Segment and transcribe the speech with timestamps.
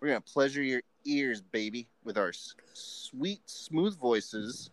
[0.00, 4.70] We're gonna pleasure your ears, baby, with our s- sweet, smooth voices.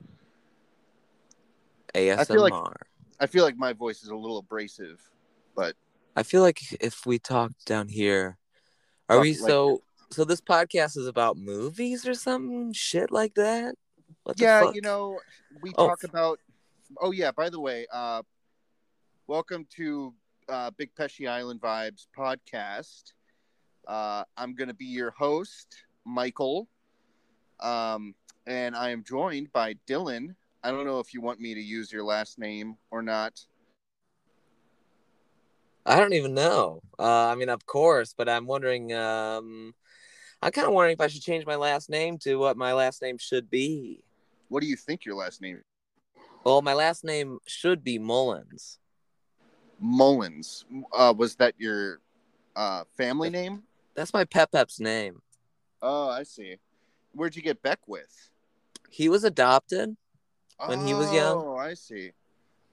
[1.95, 2.25] ASMR.
[2.25, 2.77] feel like-
[3.19, 4.99] I feel like my voice is a little abrasive,
[5.55, 5.75] but
[6.15, 8.37] I feel like if we talk down here,
[9.09, 9.83] are we like- so?
[10.09, 13.75] So this podcast is about movies or some shit like that.
[14.23, 15.19] What yeah, you know,
[15.61, 15.87] we Oh.
[15.87, 16.39] talk about.
[16.97, 18.21] Oh yeah, by the way, uh,
[19.27, 20.13] welcome to
[20.49, 23.13] uh, Big Pesci Island Vibes podcast.
[23.87, 26.67] Uh, I'm gonna be your host, Michael,
[27.59, 28.15] um,
[28.47, 30.35] and I am joined by Dylan.
[30.63, 33.45] I don't know if you want me to use your last name or not.
[35.85, 36.81] I don't even know.
[36.97, 38.93] Uh, I mean, of course, but I'm wondering.
[38.93, 39.73] Um,
[40.41, 43.01] I'm kind of wondering if I should change my last name to what my last
[43.01, 44.03] name should be.
[44.49, 45.61] What do you think your last name?
[46.43, 48.79] Well, my last name should be Mullins.
[49.79, 50.65] Mullins.
[50.91, 51.99] Uh, was that your
[52.55, 53.63] uh, family name?
[53.95, 55.21] That's my Pep Pep's name.
[55.81, 56.57] Oh, I see.
[57.13, 58.29] Where'd you get Beckwith?
[58.89, 59.95] He was adopted.
[60.65, 61.37] When he was young?
[61.37, 62.11] Oh, I see.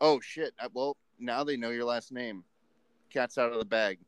[0.00, 0.54] Oh shit.
[0.58, 2.44] Uh, Well, now they know your last name.
[3.10, 3.98] Cat's out of the bag.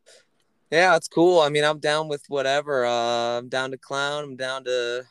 [0.71, 1.41] Yeah, it's cool.
[1.41, 2.87] I mean, I'm down with whatever.
[2.87, 4.25] Uh, I'm down to clown.
[4.25, 5.05] I'm down to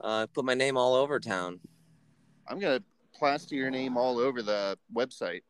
[0.00, 1.60] uh, put my name all over town.
[2.48, 2.82] I'm gonna
[3.14, 5.42] plaster your name all over the website.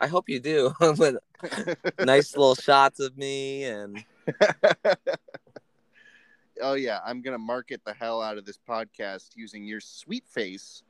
[0.00, 0.74] I hope you do.
[0.98, 1.16] with
[2.00, 4.04] nice little shots of me and
[6.62, 10.82] oh yeah, I'm gonna market the hell out of this podcast using your sweet face.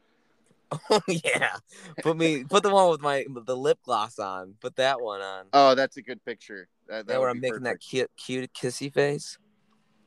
[0.91, 1.57] oh yeah,
[2.03, 4.55] put me put the one with my the lip gloss on.
[4.61, 5.47] Put that one on.
[5.53, 6.69] Oh, that's a good picture.
[6.89, 9.39] That, that yeah, where I'm making that cute cute kissy face.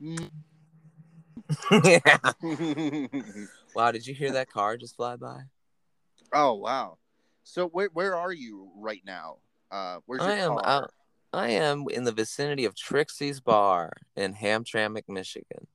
[0.02, 0.30] Mm.
[1.84, 3.48] yeah.
[3.78, 5.42] Wow, did you hear that car just fly by?
[6.34, 6.98] oh wow.
[7.44, 9.38] So where where are you right now?
[9.70, 10.66] Uh, where's your I am car?
[10.66, 10.92] out.
[11.38, 15.68] I am in the vicinity of Trixie's Bar in Hamtramck, Michigan.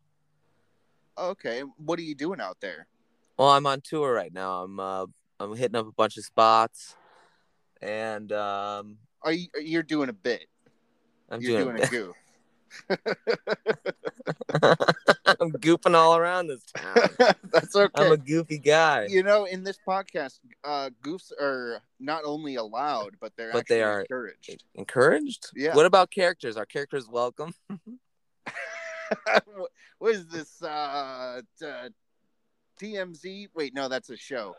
[1.16, 2.88] Okay, what are you doing out there?
[3.38, 4.64] Well, I'm on tour right now.
[4.64, 5.06] I'm uh,
[5.38, 6.96] I'm hitting up a bunch of spots,
[7.80, 10.46] and um, Are you you're doing a bit?
[11.30, 11.76] I'm you're doing.
[11.76, 12.16] doing a goof.
[15.40, 16.96] I'm goofing all around this town.
[17.52, 17.90] That's okay.
[18.02, 19.06] I'm a goofy guy.
[19.08, 23.76] you know, in this podcast, uh, goofs are not only allowed, but they're But actually
[23.76, 24.64] they are- encouraged.
[24.74, 25.50] Encouraged?
[25.54, 25.74] Yeah.
[25.74, 26.56] What about characters?
[26.56, 27.54] Are characters welcome?
[29.98, 30.62] what is this?
[30.62, 31.88] Uh, uh,
[32.80, 33.48] TMZ?
[33.54, 34.56] Wait, no, that's a show.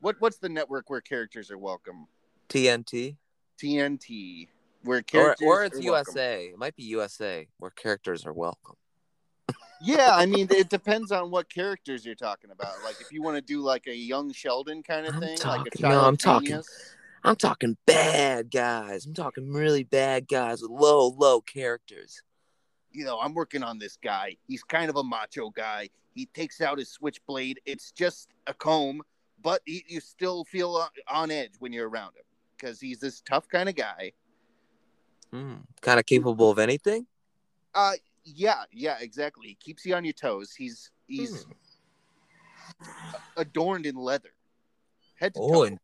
[0.00, 2.06] What What's the network where characters are welcome?
[2.48, 3.16] TNT?
[3.60, 4.48] TNT,
[4.86, 6.14] where Or, characters or it's are welcome.
[6.14, 6.46] USA.
[6.46, 8.76] It might be USA where characters are welcome.
[9.82, 12.72] Yeah, I mean, it depends on what characters you're talking about.
[12.82, 15.66] Like, if you want to do like a young Sheldon kind of I'm thing, like
[15.66, 16.62] a talking- child no, I'm talking-
[17.22, 19.04] I'm talking bad guys.
[19.04, 22.22] I'm talking really bad guys with low, low characters.
[22.92, 24.38] you know, I'm working on this guy.
[24.48, 25.90] He's kind of a macho guy.
[26.14, 27.60] He takes out his switchblade.
[27.66, 29.02] It's just a comb,
[29.42, 32.24] but he, you still feel on edge when you're around him
[32.56, 34.12] because he's this tough kind of guy.
[35.34, 37.06] Mm, kind of capable of anything?
[37.74, 37.92] Uh,
[38.24, 39.48] yeah, yeah, exactly.
[39.48, 40.54] He keeps you on your toes.
[40.54, 41.46] He's he's
[42.80, 42.90] Hmm.
[43.36, 44.32] adorned in leather,
[45.14, 45.62] head to Oh, toe.
[45.64, 45.78] and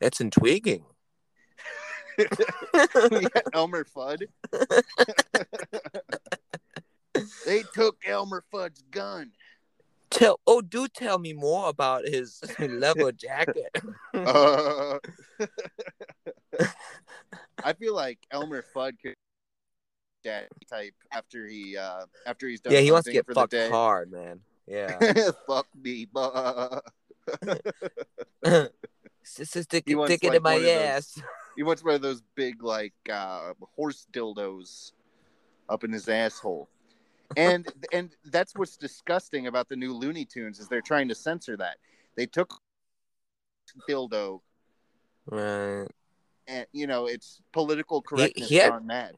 [0.00, 0.84] that's intriguing.
[3.52, 4.26] Elmer Fudd.
[7.46, 9.32] they took Elmer Fudd's gun.
[10.10, 13.70] Tell oh, do tell me more about his leather jacket.
[14.12, 14.98] Uh,
[17.64, 19.14] I feel like Elmer Fudd could
[20.22, 22.72] daddy type after he uh after he's done.
[22.72, 24.40] yeah, he wants to get fucked hard, man.
[24.66, 24.98] Yeah.
[25.46, 26.06] Fuck me.
[29.22, 31.22] Sister, stick, He wants, stick it like, in my those- ass.
[31.56, 34.92] He wants one of those big like uh horse dildos
[35.68, 36.68] up in his asshole.
[37.36, 41.56] And and that's what's disgusting about the new Looney Tunes is they're trying to censor
[41.58, 41.76] that.
[42.16, 42.54] They took
[43.88, 44.40] dildo
[45.26, 45.86] Right
[46.50, 49.14] and you know it's political correctness he, he had, on that.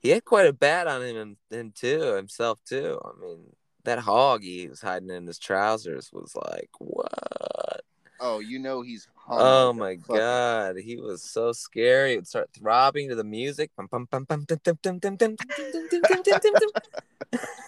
[0.00, 3.00] He had quite a bat on him and, and too himself too.
[3.04, 3.40] I mean,
[3.84, 7.80] that hog he was hiding in his trousers was like what?
[8.20, 9.08] Oh, you know he's.
[9.30, 12.14] Oh my god, he was so scary.
[12.14, 13.70] It start throbbing to the music.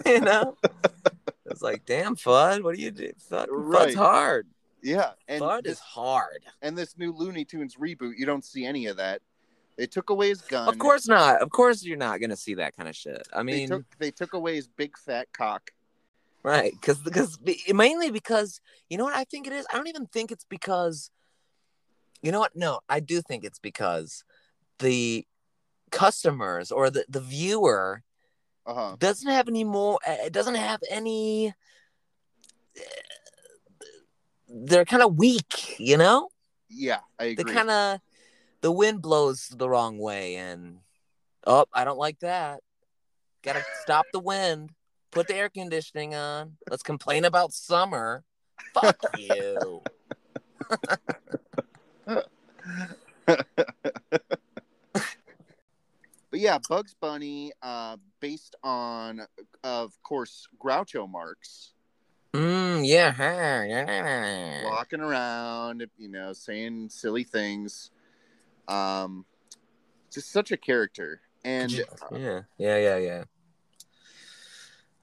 [0.07, 0.57] You know,
[1.45, 3.13] it's like, damn, Fudd, what do you do?
[3.29, 3.89] Fucking right.
[3.89, 4.47] Fudd's hard.
[4.83, 6.43] Yeah, and Fudd this, is hard.
[6.63, 9.21] and this new Looney Tunes reboot, you don't see any of that.
[9.77, 10.69] They took away his gun.
[10.69, 11.41] Of course not.
[11.41, 13.27] Of course you're not gonna see that kind of shit.
[13.33, 15.71] I they mean, took they took away his big fat cock.
[16.43, 16.73] right?
[16.73, 17.39] Because because
[17.73, 18.61] mainly because
[18.91, 19.67] you know what I think it is.
[19.73, 21.11] I don't even think it's because.
[22.23, 22.55] You know what?
[22.55, 24.25] No, I do think it's because
[24.81, 25.27] the
[25.91, 28.03] customers or the the viewer
[28.67, 28.97] Uh huh.
[28.99, 29.99] doesn't have any more.
[30.07, 31.55] It doesn't have any.
[34.53, 36.29] They're kind of weak, you know.
[36.69, 37.55] Yeah, I They agree.
[37.55, 38.01] kind of
[38.61, 40.79] the wind blows the wrong way, and
[41.47, 42.61] oh, I don't like that.
[43.43, 44.71] Got to stop the wind.
[45.13, 46.57] Put the air conditioning on.
[46.69, 48.25] Let's complain about summer.
[48.75, 49.83] Fuck you.
[56.31, 59.23] But yeah, Bugs Bunny, uh, based on,
[59.65, 61.73] of course, Groucho Marx,
[62.33, 64.65] Mm, yeah.
[64.65, 67.91] walking around, you know, saying silly things.
[68.69, 69.25] Um,
[70.13, 71.21] just such a character.
[71.45, 71.73] And
[72.13, 73.25] Yeah, yeah, yeah, yeah.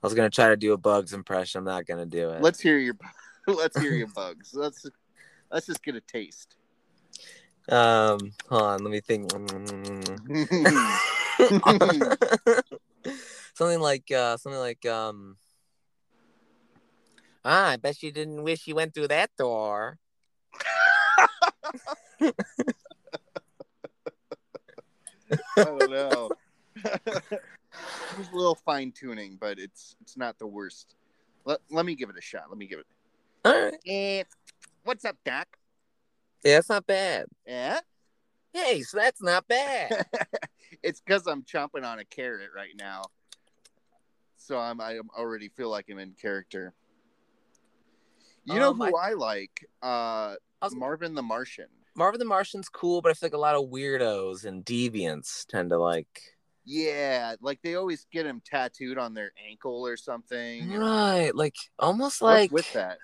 [0.02, 1.60] I was gonna try to do a Bugs impression.
[1.60, 2.42] I'm not gonna do it.
[2.42, 2.96] let's hear your,
[3.48, 4.54] let's hear your bugs.
[4.54, 4.86] Let's
[5.52, 6.56] let's just get a taste.
[7.70, 8.20] Um,
[8.50, 8.84] hold on.
[8.84, 9.32] Let me think.
[13.54, 15.38] something like uh, something like um.
[17.50, 20.00] Ah, I bet you didn't wish you went through that door.
[22.20, 22.34] I
[25.56, 26.30] don't know.
[26.84, 30.96] There's a little fine tuning, but it's it's not the worst.
[31.46, 32.48] Let, let me give it a shot.
[32.50, 32.86] Let me give it.
[33.46, 33.76] All right.
[33.88, 34.24] Eh,
[34.84, 35.48] what's up, Doc?
[36.44, 37.28] Yeah, that's not bad.
[37.48, 37.80] Yeah.
[38.52, 40.06] Hey, so that's not bad.
[40.84, 43.04] it's because I'm chomping on a carrot right now,
[44.36, 46.74] so I'm I already feel like I'm in character.
[48.48, 49.70] You know Um, who I, like?
[49.84, 51.68] Uh, I Marvin the Martian.
[51.96, 55.70] Marvin the Martian's cool, but I feel like a lot of weirdos and deviants tend
[55.72, 56.22] to like.
[56.64, 60.70] Yeah, like they always get him tattooed on their ankle or something.
[60.70, 63.00] Right, like almost What's like with that?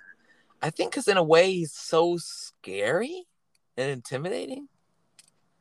[0.61, 3.25] I think because in a way he's so scary
[3.77, 4.69] and intimidating.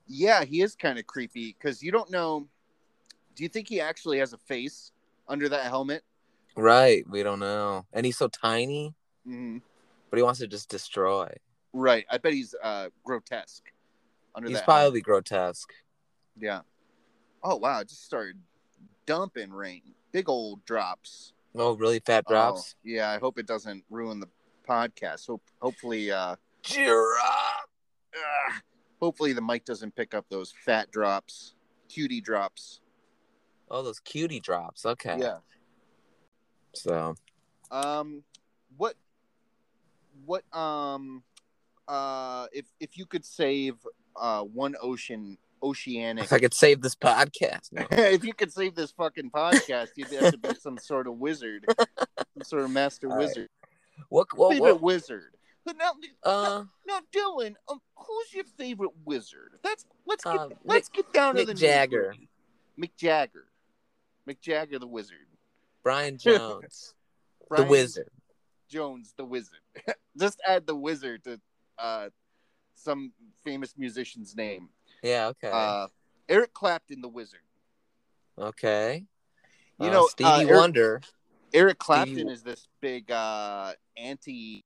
[0.06, 2.46] Yeah, he is kind of creepy because you don't know.
[3.34, 4.92] Do you think he actually has a face
[5.28, 6.02] under that helmet?
[6.56, 8.94] Right, we don't know, and he's so tiny,
[9.24, 9.58] hmm
[10.12, 11.26] but he wants to just destroy.
[11.72, 12.04] Right.
[12.10, 13.64] I bet he's uh, grotesque
[14.34, 14.66] under He's that.
[14.66, 15.72] probably grotesque.
[16.38, 16.60] Yeah.
[17.42, 17.80] Oh wow!
[17.80, 18.36] It just started
[19.06, 19.80] dumping rain.
[20.12, 21.32] Big old drops.
[21.54, 22.74] Oh, really fat drops.
[22.76, 23.10] Oh, yeah.
[23.10, 24.28] I hope it doesn't ruin the
[24.68, 25.26] podcast.
[25.28, 27.66] Hope hopefully uh, Giraffe.
[28.14, 28.60] ah,
[29.00, 31.54] hopefully the mic doesn't pick up those fat drops,
[31.88, 32.80] cutie drops.
[33.70, 34.84] Oh, those cutie drops.
[34.84, 35.16] Okay.
[35.18, 35.38] Yeah.
[36.74, 37.14] So
[37.70, 38.22] Um,
[38.76, 38.94] what,
[40.24, 41.22] what, um,
[41.88, 43.74] uh, if if you could save
[44.16, 47.86] uh one ocean oceanic, if I could save this podcast, no.
[47.90, 51.64] if you could save this fucking podcast, you'd have to be some sort of wizard,
[51.78, 53.26] some sort of master All right.
[53.26, 53.48] wizard,
[54.08, 54.28] what?
[54.36, 54.52] What?
[54.52, 55.32] favorite what wizard.
[55.64, 55.92] But now,
[56.24, 59.52] uh, now, Dylan, um, who's your favorite wizard?
[59.62, 62.14] That's let's get Uh, let's get down to the Jagger.
[62.80, 63.46] Mick Jagger,
[64.28, 65.18] Mick Jagger, the wizard.
[65.84, 66.94] Brian Jones,
[67.50, 68.10] the wizard.
[68.72, 69.60] Jones, the wizard.
[70.18, 71.38] Just add the wizard to
[71.78, 72.08] uh,
[72.74, 73.12] some
[73.44, 74.70] famous musician's name.
[75.02, 75.26] Yeah.
[75.28, 75.50] Okay.
[75.52, 75.88] Uh,
[76.28, 77.40] Eric Clapton, the wizard.
[78.38, 79.04] okay.
[79.78, 81.00] You Uh, know, Stevie uh, Eric- Wonder.
[81.52, 84.64] Eric Clapton Stevie- is this big uh, anti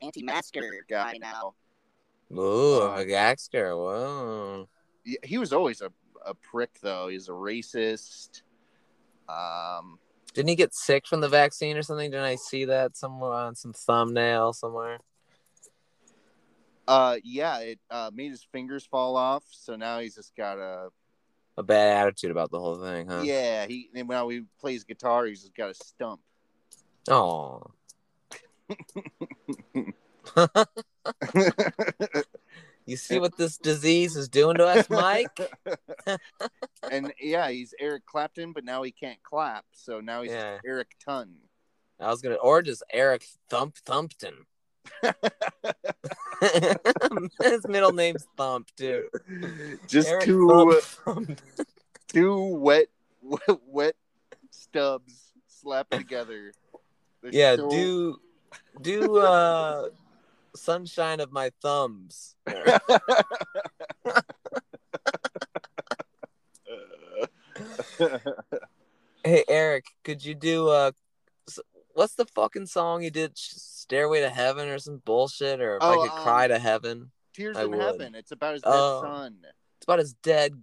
[0.00, 1.54] anti-masker guy now.
[2.32, 3.76] Ooh, a gangster.
[3.76, 4.68] Whoa.
[5.04, 5.92] He- He was always a,
[6.24, 7.08] a prick, though.
[7.08, 8.42] He's a racist.
[9.28, 9.98] Um,
[10.34, 12.10] Didn't he get sick from the vaccine or something?
[12.10, 14.98] Didn't I see that somewhere on some thumbnail somewhere?
[16.90, 20.88] uh, yeah, it uh, made his fingers fall off, so now he's just got a
[21.56, 23.22] A bad attitude about the whole thing, huh?
[23.24, 23.66] yeah.
[23.66, 26.20] He and when he plays guitar, he's just got a stump.
[27.08, 27.62] Oh.
[32.90, 35.38] You see what this disease is doing to us, Mike?
[36.90, 40.58] and yeah, he's Eric Clapton, but now he can't clap, so now he's Yeah.
[40.66, 41.34] Eric Tun.
[42.00, 44.44] I was gonna, or just Eric Thump Thumpton.
[47.42, 49.08] His middle name's Thump too.
[49.86, 51.36] Just Eric two Thump Thumpton.
[52.08, 52.86] two wet
[53.66, 53.94] wet
[54.50, 56.52] stubs slapped together.
[57.22, 58.16] They're Yeah, so- do
[58.80, 59.90] do uh
[60.54, 62.34] sunshine of my thumbs.
[69.22, 70.92] Hey Eric, could you do uh
[71.92, 75.92] what's the fucking song you did Stairway to Heaven or some bullshit or if Oh,
[75.92, 77.10] I could um, cry to heaven?
[77.34, 77.80] Tears I in would.
[77.80, 78.14] Heaven.
[78.14, 79.02] It's about his dead Oh.
[79.02, 79.36] son.
[79.76, 80.54] It's about his dead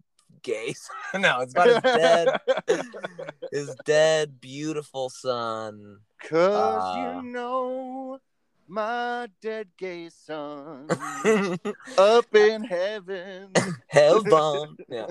[0.41, 1.21] gay son.
[1.21, 2.39] no, it's about his dead
[3.51, 5.99] his dead beautiful son.
[6.23, 7.19] Cause Uh.
[7.21, 8.19] you know
[8.67, 10.87] my dead gay son
[11.97, 13.51] up in heaven.
[13.87, 14.77] Heaven.
[14.89, 15.07] Yeah.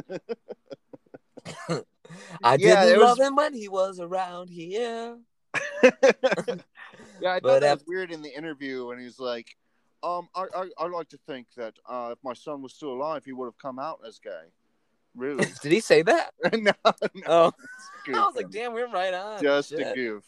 [2.42, 5.18] I Yeah, didn't it was- love him when he was around here.
[5.82, 5.90] yeah,
[7.24, 9.56] I But thought that af- was weird in the interview when he's like,
[10.02, 13.24] um, I, I, I like to think that uh, if my son was still alive,
[13.24, 14.52] he would have come out as gay.
[15.14, 15.46] Really?
[15.62, 16.32] Did he say that?
[16.52, 16.72] no,
[17.14, 17.22] no.
[17.26, 17.52] Oh,
[18.08, 19.40] I was like, damn, we're right on.
[19.42, 19.94] just a Shit.
[19.94, 20.24] goof.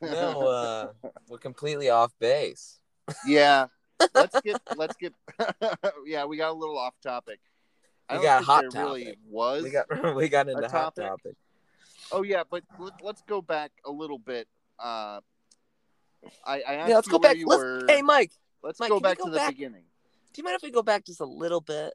[0.00, 2.78] No, uh, we're completely off base.
[3.26, 3.66] yeah.
[4.14, 5.12] Let's get let's get
[6.06, 7.40] yeah, we got a little off topic.
[8.08, 9.64] I We got hot there really was.
[9.64, 11.04] We got we got into hot topic?
[11.04, 11.32] topic.
[12.12, 14.46] Oh yeah, but let, let's go back a little bit.
[14.78, 15.18] Uh,
[16.46, 17.36] I, I asked Yeah, let's you go back.
[17.38, 17.84] you Let's, were.
[17.88, 18.30] hey, Mike,
[18.62, 19.50] let's Mike, go back go to the back?
[19.50, 19.82] beginning.
[20.32, 21.92] do you mind if we go back just a little bit?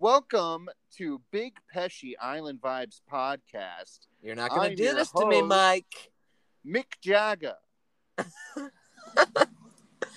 [0.00, 4.00] Welcome to Big Pesci Island Vibes podcast.
[4.22, 5.40] You're not gonna do your this to me.
[5.40, 6.10] Mike.
[6.66, 7.56] Mick Jagger.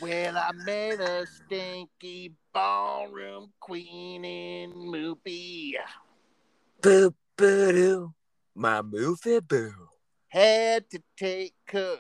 [0.02, 5.76] well, I met a stinky ballroom queen in movie.
[6.82, 8.14] Boo boo doo,
[8.56, 9.74] my movie boo.
[10.30, 12.00] Had to take her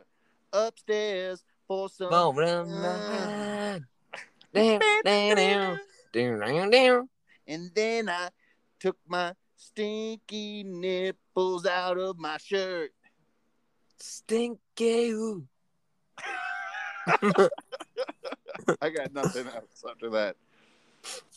[0.54, 2.10] upstairs for some.
[2.10, 3.82] Ballroom night.
[4.54, 5.80] Down, down, down,
[6.14, 7.10] down, down, down.
[7.46, 8.30] And then I
[8.80, 12.92] took my stinky nipples out of my shirt.
[14.00, 15.14] Stinky.
[18.82, 20.36] I got nothing else after that.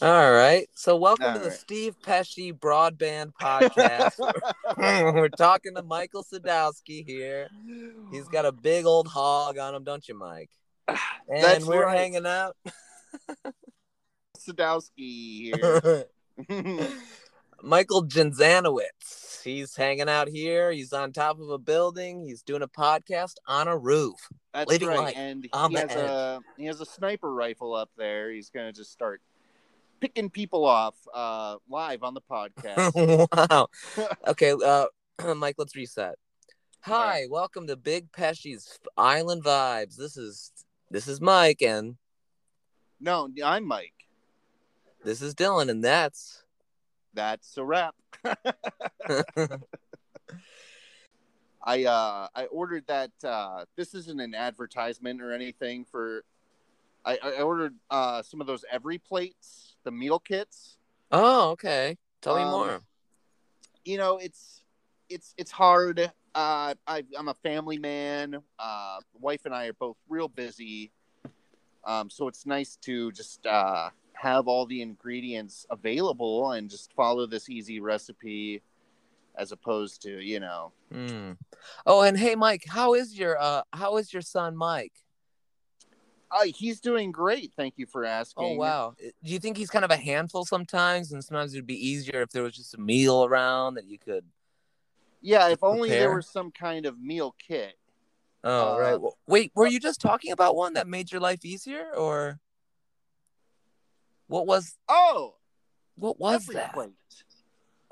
[0.03, 0.69] All right.
[0.75, 1.59] So welcome All to the right.
[1.59, 4.19] Steve Pesci Broadband Podcast.
[5.15, 7.49] We're talking to Michael Sadowski here.
[8.11, 10.51] He's got a big old hog on him, don't you, Mike?
[11.29, 11.97] And That's we're right.
[11.97, 12.57] hanging out.
[14.37, 16.07] Sadowski here.
[17.63, 19.43] Michael Janzanowitz.
[19.43, 20.71] He's hanging out here.
[20.71, 22.27] He's on top of a building.
[22.27, 24.17] He's doing a podcast on a roof.
[24.53, 25.17] That's Living right.
[25.17, 28.31] and he has a he has a sniper rifle up there.
[28.31, 29.21] He's gonna just start
[30.01, 33.29] picking people off uh, live on the podcast.
[33.51, 33.69] wow.
[34.27, 34.87] Okay, uh,
[35.35, 36.17] Mike, let's reset.
[36.83, 39.97] Hi, welcome to Big Pesci's Island Vibes.
[39.97, 40.53] This is
[40.91, 41.97] this is Mike and
[43.01, 43.95] no, I'm Mike.
[45.05, 46.43] this is Dylan, and that's
[47.15, 47.95] That's a wrap.
[51.63, 56.25] I uh I ordered that uh this isn't an advertisement or anything for
[57.05, 60.79] I, I ordered uh some of those every plates, the meal kits.
[61.13, 61.99] oh, okay.
[62.23, 62.81] Tell me Um, more.
[63.85, 64.63] You know, it's
[65.09, 66.01] it's it's hard.
[66.35, 68.43] Uh I I'm a family man.
[68.59, 70.93] Uh wife and I are both real busy.
[71.85, 73.91] Um so it's nice to just uh
[74.21, 78.63] have all the ingredients available and just follow this easy recipe
[79.37, 81.33] as opposed to, you know, Hmm.
[81.87, 84.93] Oh, and hey, Mike, how is your uh how is your son, Mike?
[86.33, 87.53] Uh, he's doing great.
[87.57, 88.45] Thank you for asking.
[88.45, 88.95] Oh wow.
[88.99, 92.31] Do you think he's kind of a handful sometimes, and sometimes it'd be easier if
[92.31, 94.25] there was just a meal around that you could?
[95.23, 97.75] Yeah, if only there was some kind of meal kit.
[98.43, 99.01] Oh Uh, right.
[99.01, 102.41] Well, Wait, were you just talking about one that made your life easier, or
[104.31, 105.35] what was Oh,
[105.97, 106.73] what was every that?
[106.73, 106.93] plate.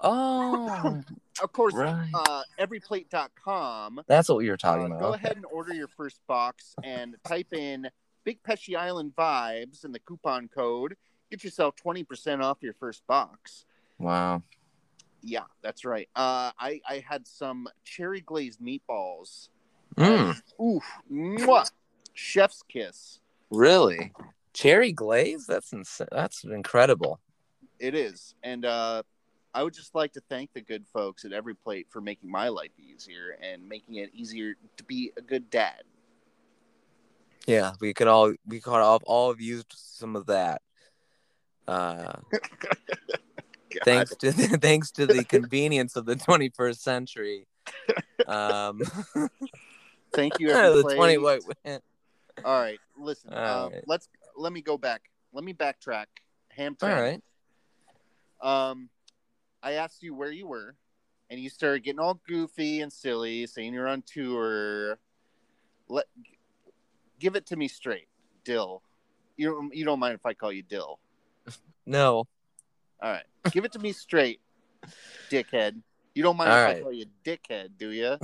[0.00, 1.00] Oh,
[1.42, 2.11] Of course, right.
[2.14, 4.00] uh, everyplate.com.
[4.09, 5.00] That's what we were talking Uh, about.
[5.00, 5.16] go Okay.
[5.25, 7.88] ahead and order your first box and type in
[8.25, 10.97] Big Pesci Island Vibes in the coupon code.
[11.30, 13.66] Get yourself 20% off your first box.
[13.99, 14.42] Wow.
[15.23, 16.09] Yeah, that's right.
[16.16, 19.49] Uh, I, I had some cherry glazed meatballs.
[19.97, 20.85] Mm, Oof.
[21.12, 21.71] Mwah.
[22.14, 23.21] Chef's kiss.
[23.50, 24.12] really?
[24.58, 25.46] Cherry glaze?
[25.46, 25.72] That's
[26.10, 27.20] that's incredible.
[27.78, 28.34] It is.
[28.42, 29.04] And uh,
[29.54, 32.48] I would just like to thank the good folks at Every Plate for making my
[32.48, 35.84] life easier and making it easier to be a good dad.
[37.46, 40.60] Yeah, we could all we could all all have used some of that.
[41.68, 42.14] Uh,
[43.84, 47.46] thanks to thanks to the convenience of the 21st century.
[48.26, 48.80] Um,
[50.14, 51.80] Thank you, Every the 20 wait, wait.
[52.44, 53.32] All right, listen.
[53.32, 53.84] All um, right.
[53.86, 54.08] Let's
[54.38, 55.02] let me go back.
[55.33, 56.07] Let me backtrack.
[56.50, 57.21] Ham All right.
[58.40, 58.88] Um,
[59.62, 60.76] I asked you where you were,
[61.28, 64.99] and you started getting all goofy and silly, saying you're on tour.
[65.88, 66.07] Let
[67.18, 68.09] give it to me straight,
[68.45, 68.83] Dill.
[69.37, 70.99] You don't, you don't mind if I call you Dill?
[71.87, 72.26] No.
[73.00, 74.40] All right, give it to me straight,
[75.30, 75.80] dickhead.
[76.14, 76.76] You don't mind All if right.
[76.78, 78.18] I call you dickhead, do you?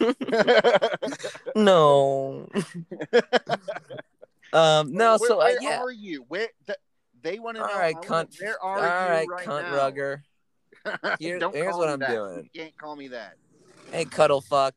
[1.54, 2.48] No.
[4.52, 4.92] Um.
[4.92, 5.16] No.
[5.18, 5.80] where, so uh, where yeah.
[5.80, 6.24] are you?
[6.28, 6.76] Where the,
[7.22, 7.78] they want to All know?
[7.78, 8.34] right, cunt.
[8.40, 9.76] Where All are you right, right cunt now?
[9.76, 10.22] rugger.
[11.18, 12.10] Here- Don't here's call what me I'm that.
[12.10, 12.50] doing.
[12.52, 13.36] You can't call me that.
[13.92, 14.74] Hey, cuddle fuck.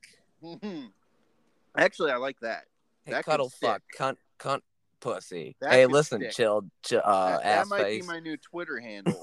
[1.77, 2.63] Actually, I like that.
[3.05, 3.81] Hey, That cuddle fuck.
[3.97, 4.17] Cunt.
[4.39, 4.61] Cunt.
[5.01, 5.55] Pussy.
[5.61, 6.31] That hey, listen, stick.
[6.31, 6.63] chill.
[6.83, 8.01] ch- uh, that, that might face.
[8.01, 9.21] be my new Twitter handle.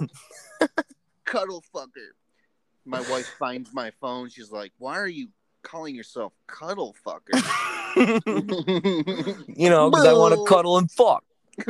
[1.25, 2.11] Cuddle fucker.
[2.85, 4.28] My wife finds my phone.
[4.28, 5.28] She's like, "Why are you
[5.62, 7.33] calling yourself cuddle fucker?"
[9.57, 11.25] you know, because I want to cuddle and fuck.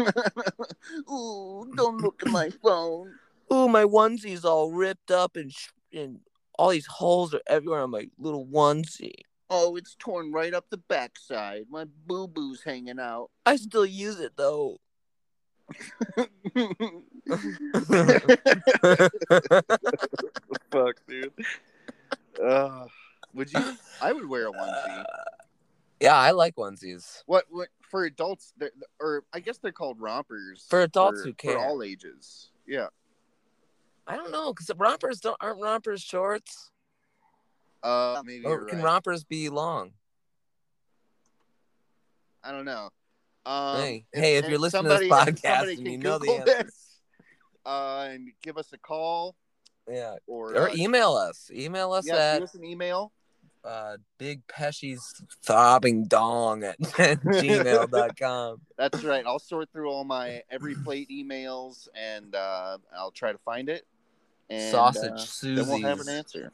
[1.10, 3.14] Ooh, don't look at my phone.
[3.52, 6.20] Ooh, my onesie's all ripped up and sh- and
[6.58, 9.22] all these holes are everywhere on my little onesie.
[9.50, 11.66] Oh, it's torn right up the backside.
[11.68, 13.30] My boo boo's hanging out.
[13.44, 14.78] I still use it though.
[20.70, 21.32] Fuck, dude.
[22.42, 22.86] Uh,
[23.34, 23.76] would you?
[24.00, 25.04] I would wear a onesie.
[26.00, 27.22] yeah, I like onesies.
[27.26, 27.44] What?
[27.50, 28.52] What for adults?
[29.00, 31.52] Or I guess they're called rompers For adults who care.
[31.54, 32.50] for all ages.
[32.66, 32.88] Yeah.
[34.06, 36.70] I don't know because rompers don't aren't rompers shorts.
[37.82, 38.84] Uh, maybe Or can right.
[38.84, 39.92] rompers be long?
[42.42, 42.90] I don't know.
[43.46, 46.44] Um, Hey, hey, if you're listening to this podcast and you know the answer.
[46.64, 46.98] this,
[47.66, 49.34] uh, and give us a call
[49.88, 51.50] Yeah, or or uh, email us.
[51.52, 53.12] Email us yeah, at give us an email.
[53.64, 58.60] Uh, Big Pesci's throbbing dong at gmail.com.
[58.76, 59.24] That's right.
[59.26, 63.86] I'll sort through all my every plate emails and uh, I'll try to find it.
[64.50, 65.12] And, Sausage
[65.44, 66.52] uh, Then we'll have an answer.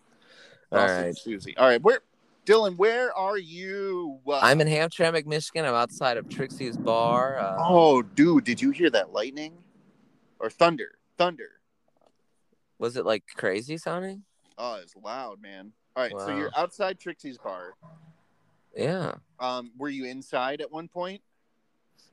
[0.71, 1.17] All Sausage right.
[1.17, 1.57] Susie.
[1.57, 1.83] All right.
[1.83, 2.01] Where,
[2.47, 2.77] Dylan?
[2.77, 4.19] Where are you?
[4.27, 5.65] Uh, I'm in Hamtramck, Michigan.
[5.65, 7.39] I'm outside of Trixie's bar.
[7.39, 8.45] Uh, Oh, dude!
[8.45, 9.55] Did you hear that lightning
[10.39, 10.93] or thunder?
[11.17, 11.51] Thunder.
[12.79, 14.23] Was it like crazy sounding?
[14.57, 15.73] Oh, it's loud, man.
[15.99, 16.13] All right.
[16.13, 17.73] So you're outside Trixie's bar.
[18.77, 19.15] Yeah.
[19.41, 21.23] Um, were you inside at one point?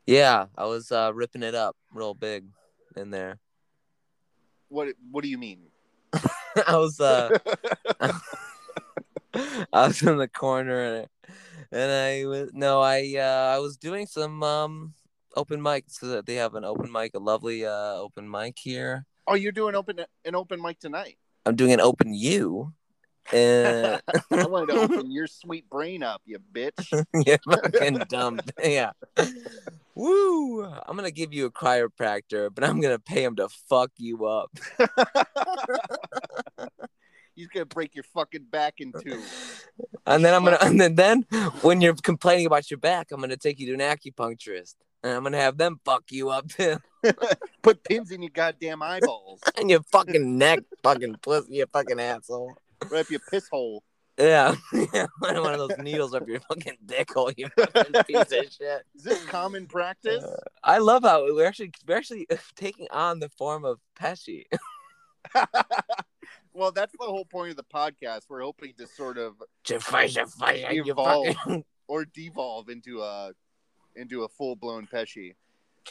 [0.07, 2.45] Yeah, I was uh, ripping it up real big
[2.95, 3.37] in there.
[4.69, 5.59] What What do you mean?
[6.67, 7.37] I was uh
[9.71, 11.07] I was in the corner and,
[11.71, 14.93] and I was no, I uh I was doing some um
[15.35, 19.05] open mic so that they have an open mic, a lovely uh open mic here.
[19.27, 21.19] oh, you're doing open an open mic tonight.
[21.45, 22.73] I'm doing an open you.
[23.31, 23.99] Eh.
[24.31, 27.05] And I wanted to open your sweet brain up, you bitch.
[27.25, 28.39] yeah, fucking dumb.
[28.63, 28.91] Yeah.
[29.95, 30.63] Woo!
[30.63, 34.51] I'm gonna give you a chiropractor, but I'm gonna pay him to fuck you up.
[37.35, 39.21] He's gonna break your fucking back in two.
[40.05, 41.21] And then I'm gonna and then, then
[41.61, 44.75] when you're complaining about your back, I'm gonna take you to an acupuncturist.
[45.03, 46.77] And I'm gonna have them fuck you up too.
[47.61, 49.41] Put pins in your goddamn eyeballs.
[49.57, 52.55] And your fucking neck, fucking pussy, you fucking asshole.
[52.89, 53.83] Right up your piss hole.
[54.17, 54.55] Yeah.
[54.93, 55.07] yeah.
[55.19, 58.83] One of those needles up your fucking dick hole, you fucking piece of shit.
[58.95, 60.23] Is this common practice?
[60.23, 64.45] Uh, I love how we're actually we're actually taking on the form of Pesci.
[66.53, 68.21] well, that's the whole point of the podcast.
[68.29, 69.33] We're hoping to sort of
[69.69, 71.35] You fight, you fight, Evolve.
[71.35, 73.31] fucking- or devolve into a
[73.95, 75.33] into a full blown Pesci.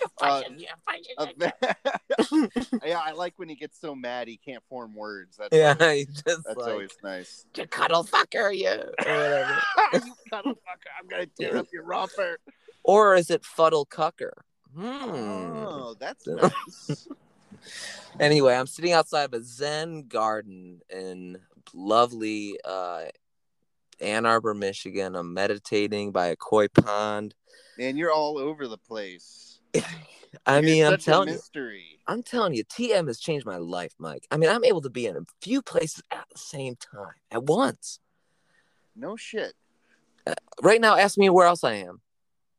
[0.00, 4.36] You fight, you fight, you Uh, yeah, I like when he gets so mad he
[4.36, 5.36] can't form words.
[5.36, 7.46] That's Yeah, always, he's just that's like always nice.
[7.56, 8.68] you cuddle fucker, you
[9.06, 9.42] or
[9.92, 10.90] you cuddle fucker!
[11.00, 12.38] I'm gonna tear up your romper.
[12.82, 14.32] Or is it fuddle cucker?
[14.74, 14.84] Hmm.
[14.86, 17.08] Oh, that's nice.
[18.20, 21.38] Anyway, I'm sitting outside of a Zen garden in
[21.72, 23.04] lovely uh,
[24.00, 25.14] Ann Arbor, Michigan.
[25.16, 27.34] I'm meditating by a koi pond.
[27.78, 29.53] Man, you're all over the place.
[30.46, 31.40] I You're mean, I'm telling you.
[32.06, 34.26] I'm telling you, TM has changed my life, Mike.
[34.30, 37.44] I mean, I'm able to be in a few places at the same time at
[37.44, 37.98] once.
[38.94, 39.54] No shit.
[40.62, 42.00] Right now, ask me where else I am.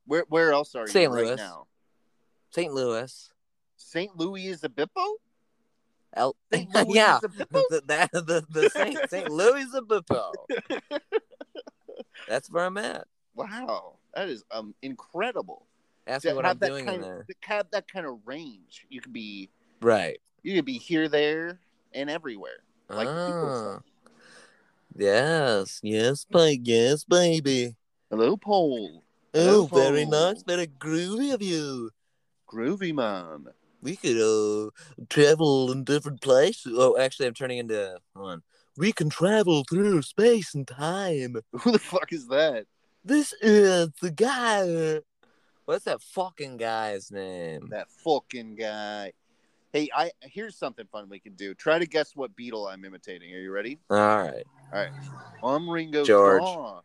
[0.08, 1.12] Where where else are you St.
[1.12, 1.36] right Louis.
[1.36, 1.68] now?
[2.52, 2.74] St.
[2.74, 3.30] Louis.
[3.78, 4.16] St.
[4.18, 5.16] Louis is a Bippo?
[6.16, 6.36] El-
[6.88, 8.98] yeah, the, that, the, the St.
[9.10, 9.30] St.
[9.30, 10.32] Louis Obispo.
[12.28, 13.06] That's where I'm at.
[13.36, 15.68] Wow, that is um incredible.
[16.08, 17.26] Ask To me what I'm that doing in of, there.
[17.46, 18.86] have that kind of range.
[18.90, 19.50] You could be
[19.82, 20.20] Right.
[20.44, 21.60] you could be here, there,
[21.94, 22.64] and everywhere.
[22.90, 23.80] Like Ah.
[24.96, 27.76] Yes, yes, ba- yes, baby.
[28.10, 28.38] Hello.
[28.46, 29.02] Oh,
[29.34, 30.12] Hello, very Paul.
[30.12, 31.92] nice, very groovy of you.
[32.48, 33.48] Groovy man.
[33.82, 34.70] We could uh
[35.10, 36.74] travel in different places.
[36.76, 38.44] Oh, actually, I'm turning into hold on.
[38.78, 41.38] We can travel through space and time.
[41.52, 42.66] Who the fuck is that?
[43.04, 45.02] This is the guy.
[45.66, 47.70] What's that fucking guy's name?
[47.72, 49.14] That fucking guy.
[49.74, 51.56] Hey, I here's something fun we can do.
[51.56, 53.34] Try to guess what Beatle I'm imitating.
[53.34, 53.80] Are you ready?
[53.90, 54.92] All right, All right.
[55.44, 56.44] I'm Ringo George.
[56.44, 56.82] Starr.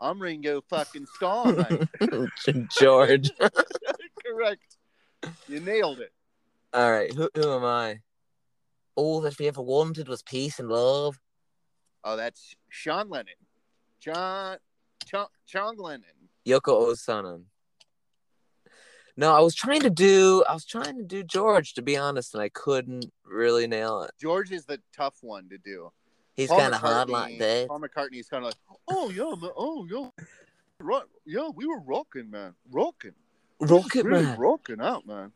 [0.00, 1.68] I'm Ringo fucking Starr.
[2.76, 3.30] George.
[4.26, 4.76] Correct.
[5.46, 6.12] You nailed it.
[6.72, 8.00] All right, who who am I?
[8.96, 11.20] All that we ever wanted was peace and love.
[12.02, 13.34] Oh, that's Sean Lennon.
[14.00, 14.58] John
[15.06, 16.02] John, John Lennon.
[16.44, 17.44] Yoko Osanen.
[19.16, 22.34] No, I was trying to do I was trying to do George to be honest,
[22.34, 24.10] and I couldn't really nail it.
[24.20, 25.90] George is the tough one to do.
[26.34, 27.68] He's kind of hard like that.
[27.68, 30.24] Paul McCartney's kind of like, oh yeah, man, oh yeah,
[30.80, 33.12] right, yeah, we were rocking, man, rocking,
[33.60, 34.38] Rocket really Man.
[34.38, 35.30] rocking out, man.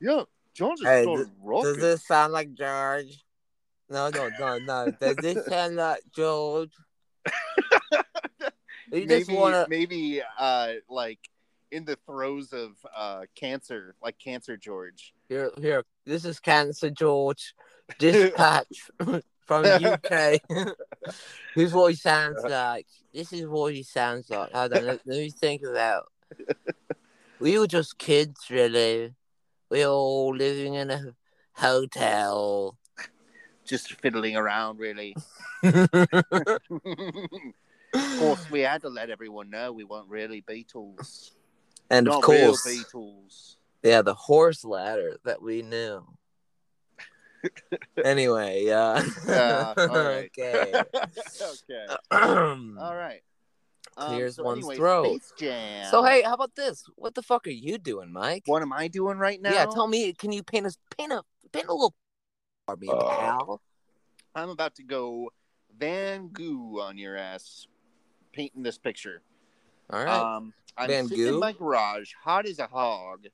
[0.00, 0.22] Yeah,
[0.54, 1.74] George just Hey, started rocking.
[1.74, 3.24] Does this sound like George?
[3.90, 4.90] No, no, no, no.
[5.00, 6.72] Does this sound like George?
[8.90, 9.66] Maybe, wanna.
[9.68, 11.18] maybe, uh, like
[11.70, 15.12] in the throes of uh cancer, like cancer George.
[15.28, 15.84] Here, here.
[16.04, 17.54] This is Cancer George.
[17.98, 18.90] Dispatch
[19.46, 20.74] from the UK.
[21.54, 22.86] Here's what he sounds like.
[23.12, 24.52] This is what he sounds like.
[24.52, 26.04] Hold on, let, let me think about.
[27.40, 29.14] We were just kids, really.
[29.70, 31.14] We were all living in a
[31.52, 32.76] hotel.
[33.64, 35.14] Just fiddling around, really.
[35.62, 35.90] of
[38.18, 41.30] course, we had to let everyone know we weren't really Beatles.
[41.90, 43.56] And Not of course, Beatles.
[43.82, 46.04] yeah, the horse ladder that we knew.
[48.04, 49.02] anyway, yeah.
[49.26, 50.30] Yeah, right.
[50.38, 50.72] okay.
[51.42, 51.86] okay.
[52.10, 53.22] Um, All right.
[53.96, 55.20] Clears so one's anyway, throat.
[55.90, 56.84] So hey, how about this?
[56.94, 58.44] What the fuck are you doing, Mike?
[58.46, 59.52] what am I doing right now?
[59.52, 60.12] Yeah, tell me.
[60.12, 61.22] Can you paint us paint a
[61.52, 61.94] paint a little
[62.66, 63.60] for me, Uh, pal?
[64.36, 65.30] I'm about to go
[65.76, 67.66] Van Gogh on your ass,
[68.32, 69.22] painting this picture.
[69.90, 70.36] All right.
[70.36, 73.26] Um, I'm Van sitting in my garage, hot as a hog.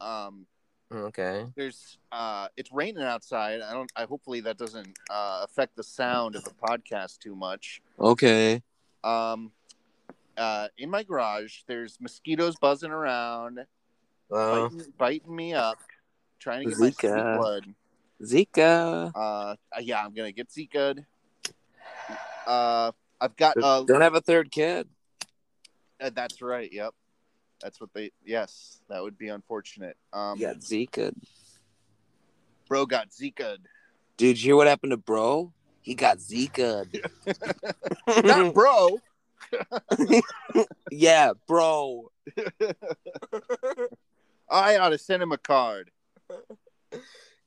[0.00, 0.46] Um,
[0.92, 1.46] okay.
[1.56, 3.60] there's uh, it's raining outside.
[3.60, 3.90] I don't.
[3.94, 7.80] I hopefully that doesn't uh, affect the sound of the podcast too much.
[7.98, 8.62] Okay.
[9.04, 9.52] Um,
[10.36, 13.60] uh, in my garage, there's mosquitoes buzzing around,
[14.28, 15.78] Well, biting, biting me up,
[16.40, 17.38] trying to get my sweet Zika.
[17.38, 17.74] blood.
[18.22, 19.12] Zika.
[19.14, 21.04] Uh, yeah, I'm gonna get Zika.
[22.46, 24.88] Uh, I've got uh, Don't have a third kid.
[26.04, 26.70] Uh, that's right.
[26.72, 26.94] Yep,
[27.60, 28.10] that's what they.
[28.24, 29.96] Yes, that would be unfortunate.
[30.12, 31.14] Um, got Zika.
[32.68, 33.56] bro got Zika.
[34.16, 35.52] Dude, you hear what happened to bro?
[35.80, 36.86] He got Zika.
[38.24, 38.98] Not bro.
[40.90, 42.10] yeah, bro.
[44.50, 45.90] I ought to send him a card.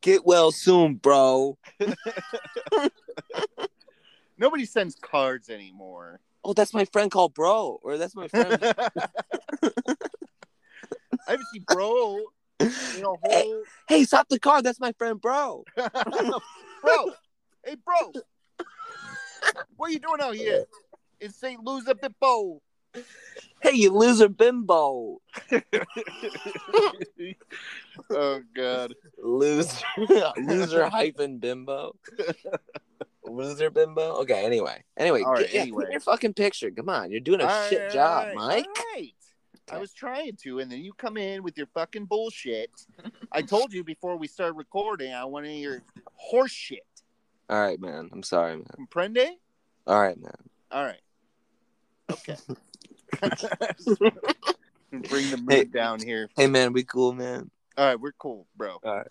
[0.01, 1.57] Get well soon, bro.
[4.37, 6.19] Nobody sends cards anymore.
[6.47, 7.77] Oh, that's my friend called bro.
[7.83, 8.57] Or that's my friend.
[8.63, 8.71] I
[11.27, 12.21] haven't seen bro
[12.61, 13.63] in a whole.
[13.89, 14.61] hey, stop the car.
[14.61, 15.65] That's my friend, bro.
[15.75, 17.11] bro,
[17.65, 18.13] hey, bro,
[19.75, 20.63] what are you doing out here
[21.19, 21.61] in St.
[21.61, 22.61] Louis Bimbo?
[23.61, 25.19] Hey, you loser bimbo.
[28.11, 29.83] oh God, Loser.
[30.37, 31.93] loser hyphen bimbo.
[33.27, 34.13] Loser bimbo.
[34.21, 34.83] Okay, anyway.
[34.97, 35.83] Anyway, All right, get, yeah, anyway.
[35.83, 36.71] paint your fucking picture.
[36.71, 37.11] Come on.
[37.11, 38.67] You're doing a All shit right, job, right, Mike.
[38.95, 39.13] right.
[39.69, 42.69] I was trying to, and then you come in with your fucking bullshit.
[43.33, 46.85] I told you before we started recording, I wanted your horse shit.
[47.49, 48.09] All right, man.
[48.13, 48.65] I'm sorry, man.
[48.79, 49.27] Comprende?
[49.85, 50.31] All right, man.
[50.71, 51.01] All right.
[52.09, 52.35] Okay.
[55.09, 55.63] Bring the mood Hey.
[55.65, 56.29] down here.
[56.37, 56.71] Hey, man.
[56.71, 57.51] We cool, man.
[57.77, 58.77] All right, we're cool, bro.
[58.83, 59.07] All right.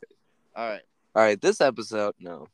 [0.57, 0.83] All right.
[1.14, 1.40] All right.
[1.40, 2.48] This episode, no.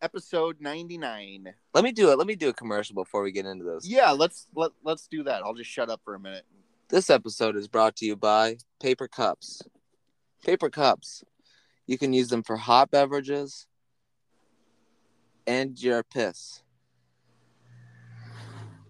[0.00, 1.52] Episode 99.
[1.74, 2.18] Let me do it.
[2.18, 3.86] Let me do a commercial before we get into this.
[3.86, 5.42] Yeah, let's let let's do that.
[5.42, 6.44] I'll just shut up for a minute.
[6.88, 9.62] This episode is brought to you by Paper Cups.
[10.44, 11.24] Paper Cups.
[11.86, 13.66] You can use them for hot beverages
[15.46, 16.62] and your piss.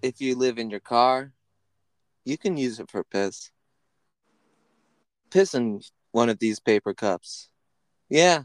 [0.02, 1.32] If you live in your car,
[2.24, 3.50] you can use it for piss.
[5.30, 5.80] Piss in
[6.12, 7.48] one of these paper cups.
[8.08, 8.42] Yeah.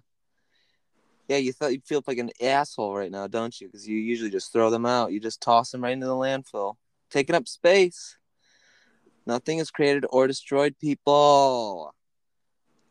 [1.34, 3.66] Yeah, you thought you'd feel like an asshole right now, don't you?
[3.68, 5.12] Because you usually just throw them out.
[5.12, 6.76] You just toss them right into the landfill,
[7.10, 8.18] taking up space.
[9.26, 11.92] Nothing is created or destroyed, people.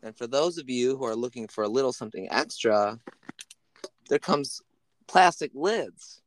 [0.02, 2.98] And for those of you who are looking for a little something extra,
[4.09, 4.61] there comes
[5.07, 6.20] plastic lids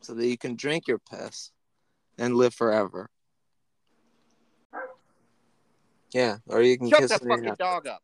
[0.00, 1.50] so that you can drink your piss
[2.16, 3.10] and live forever.
[6.14, 8.02] Yeah, or you can Shut kiss the it in your- fucking dog up.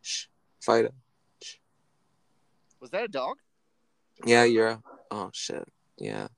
[0.00, 0.26] Shh,
[0.60, 0.94] fight it.
[2.80, 3.36] Was that a dog?
[4.24, 4.68] Yeah, you're.
[4.68, 4.82] A...
[5.10, 5.66] Oh shit.
[5.98, 6.28] Yeah.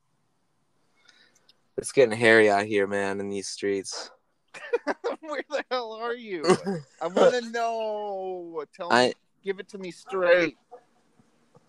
[1.78, 4.11] It's getting hairy out here, man, in these streets.
[5.20, 6.44] Where the hell are you?
[7.00, 8.64] I want to know.
[8.76, 8.96] Tell me.
[8.96, 10.57] I Give it to me straight.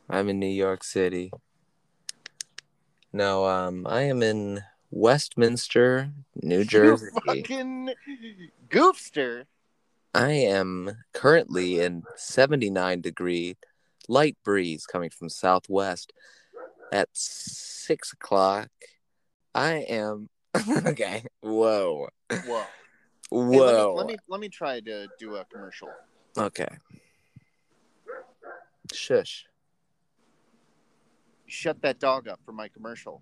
[0.07, 1.31] I'm in New York City.
[3.11, 7.07] No, um, I am in Westminster, New Jersey.
[7.13, 7.89] You fucking
[8.69, 9.45] goofster.
[10.13, 13.57] I am currently in 79 degree
[14.07, 16.13] light breeze coming from southwest
[16.91, 18.69] at six o'clock.
[19.55, 20.29] I am
[20.85, 21.23] okay.
[21.41, 22.63] Whoa, Whoa.
[23.31, 23.95] Hey, whoa.
[23.95, 25.89] let, me, let me let me try to do a commercial.
[26.37, 26.67] Okay.
[28.91, 29.45] Shush.
[31.47, 33.21] shut that dog up for my commercial.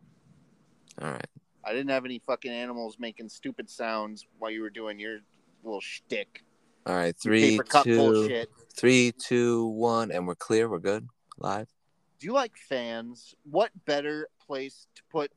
[1.01, 1.27] All right.
[1.63, 5.19] I didn't have any fucking animals making stupid sounds while you were doing your
[5.63, 6.43] little shtick.
[6.85, 7.15] All right.
[7.17, 10.69] Three, two, three, two, one, and we're clear.
[10.69, 11.07] We're good.
[11.37, 11.67] Live.
[12.19, 13.35] Do you like fans?
[13.49, 15.31] What better place to put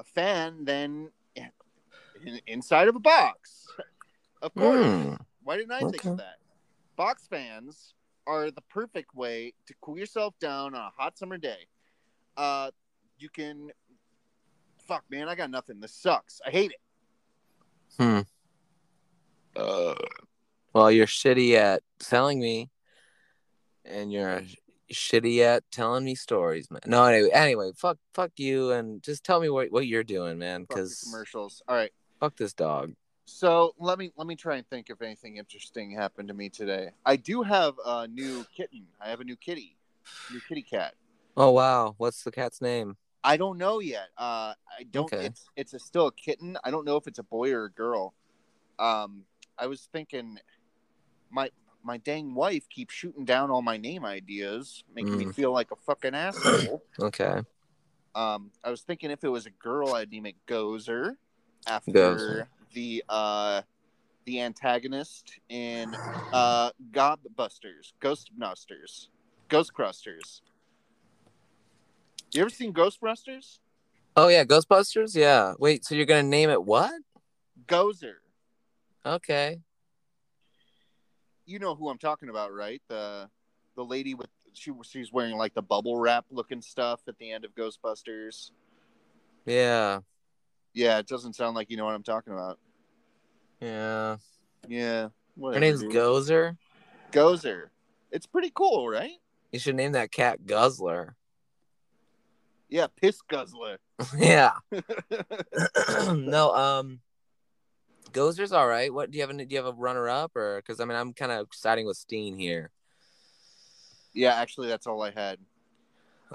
[0.00, 3.66] a fan than in, inside of a box?
[4.40, 4.84] Of course.
[4.84, 5.14] Hmm.
[5.44, 6.36] Why didn't I think of that?
[6.96, 7.94] Box fans
[8.26, 11.66] are the perfect way to cool yourself down on a hot summer day.
[12.36, 12.70] Uh,
[13.18, 13.70] you can.
[14.86, 15.80] Fuck, man, I got nothing.
[15.80, 16.40] This sucks.
[16.46, 16.80] I hate it.
[17.98, 18.20] Hmm.
[19.54, 19.94] Uh,
[20.72, 22.70] Well, you're shitty at selling me,
[23.84, 24.42] and you're
[24.92, 26.80] shitty at telling me stories, man.
[26.86, 30.62] No, anyway, anyway, fuck, fuck you, and just tell me what what you're doing, man.
[30.62, 31.62] Because commercials.
[31.68, 31.92] All right.
[32.20, 32.92] fuck this dog.
[33.24, 36.90] So let me let me try and think if anything interesting happened to me today.
[37.04, 38.86] I do have a new kitten.
[39.00, 39.76] I have a new kitty,
[40.32, 40.94] new kitty cat.
[41.36, 42.96] Oh wow, what's the cat's name?
[43.24, 44.08] I don't know yet.
[44.18, 45.12] Uh, I don't.
[45.12, 45.26] Okay.
[45.26, 46.58] It's it's a, still a kitten.
[46.64, 48.14] I don't know if it's a boy or a girl.
[48.78, 49.24] Um,
[49.58, 50.38] I was thinking,
[51.32, 51.50] my
[51.82, 55.34] my dang wife keeps shooting down all my name ideas, making me Mm.
[55.34, 56.84] feel like a fucking asshole.
[57.00, 57.40] Okay,
[58.14, 61.16] um, I was thinking if it was a girl, I'd name it Gozer,
[61.66, 62.46] after Gozer.
[62.74, 63.62] the uh
[64.26, 65.96] the antagonist in
[66.32, 69.08] uh Godbusters, Ghostbusters,
[69.48, 70.42] Ghostcrusters.
[72.32, 73.58] You ever seen Ghostbusters?
[74.16, 75.14] Oh yeah, Ghostbusters.
[75.16, 75.54] Yeah.
[75.58, 76.92] Wait, so you're gonna name it what?
[77.66, 78.16] Gozer.
[79.04, 79.60] Okay.
[81.46, 82.82] You know who I'm talking about, right?
[82.88, 83.28] The
[83.76, 87.44] the lady with she she's wearing like the bubble wrap looking stuff at the end
[87.44, 88.50] of Ghostbusters.
[89.46, 90.00] Yeah.
[90.74, 92.58] Yeah, it doesn't sound like you know what I'm talking about.
[93.60, 94.16] Yeah.
[94.68, 95.08] Yeah.
[95.40, 95.92] Her name's dude.
[95.92, 96.56] Gozer.
[97.10, 97.68] Gozer.
[98.10, 99.12] It's pretty cool, right?
[99.52, 101.14] You should name that cat Guzzler.
[102.68, 103.76] Yeah, piss guzzler.
[104.16, 104.52] yeah.
[106.12, 107.00] no, um,
[108.12, 108.92] Gozer's all right.
[108.92, 109.30] What do you have?
[109.30, 110.56] A, do you have a runner up or?
[110.56, 112.70] Because I mean, I'm kind of siding with Steen here.
[114.14, 115.38] yeah, actually, that's all I had.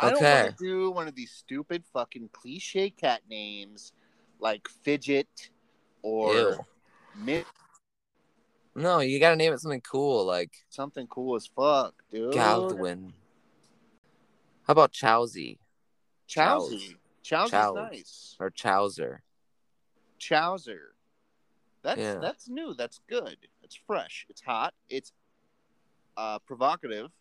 [0.01, 0.07] Okay.
[0.07, 3.93] I don't want to do one of these stupid fucking cliche cat names
[4.39, 5.49] like Fidget
[6.03, 6.57] or
[7.25, 7.45] Ew.
[8.75, 12.33] No, you got to name it something cool like Something cool as fuck, dude.
[12.33, 13.13] Galdwin.
[14.67, 15.57] How about Chowsy
[16.27, 16.97] Chowsy.
[17.23, 17.75] Chowsy's Chows.
[17.75, 18.35] nice.
[18.39, 19.21] or Chowser?
[20.19, 20.93] Chowser.
[21.87, 22.19] That's Yeah.
[22.19, 22.73] that's new.
[22.73, 23.37] That's good.
[23.63, 24.25] It's fresh.
[24.27, 24.73] It's hot.
[24.89, 25.13] It's
[26.17, 27.11] uh provocative.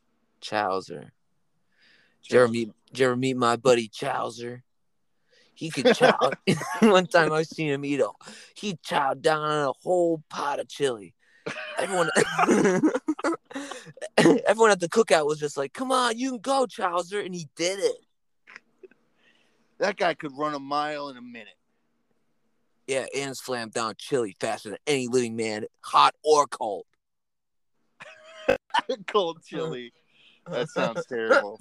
[0.40, 1.12] Chowser.
[2.22, 2.72] Did you ever meet?
[2.88, 4.64] Did you ever meet my buddy Chowser?
[5.54, 6.32] He could chow.
[6.82, 8.10] One time I seen him eat a,
[8.56, 11.14] he chowed down on a whole pot of chili.
[11.78, 12.10] Everyone,
[14.18, 17.48] everyone at the cookout was just like, "Come on, you can go, Chowser," and he
[17.54, 17.96] did it.
[19.78, 21.54] That guy could run a mile in a minute.
[22.86, 26.84] Yeah, and slammed down chili faster than any living man, hot or cold.
[29.08, 29.92] Cold chili.
[30.48, 31.58] That sounds terrible.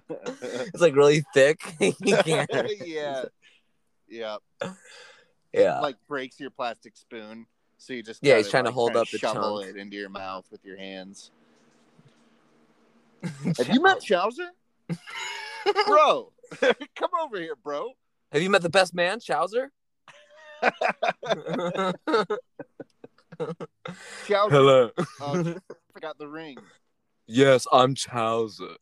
[0.00, 1.60] It's like really thick.
[2.84, 3.24] Yeah.
[4.08, 4.36] Yeah.
[5.52, 5.80] yeah.
[5.80, 7.46] Like breaks your plastic spoon.
[7.78, 9.76] So you just Yeah, he's trying to hold up the shovel chunk.
[9.76, 11.30] it into your mouth with your hands.
[13.58, 14.50] Have you met Chowser?
[15.86, 16.32] bro,
[16.96, 17.92] come over here, bro.
[18.32, 19.70] Have you met the best man, Chowser?
[24.26, 24.50] Chowser.
[24.50, 24.90] Hello.
[25.20, 25.54] Oh,
[25.92, 26.56] forgot the ring.
[27.26, 28.76] Yes, I'm Chowser.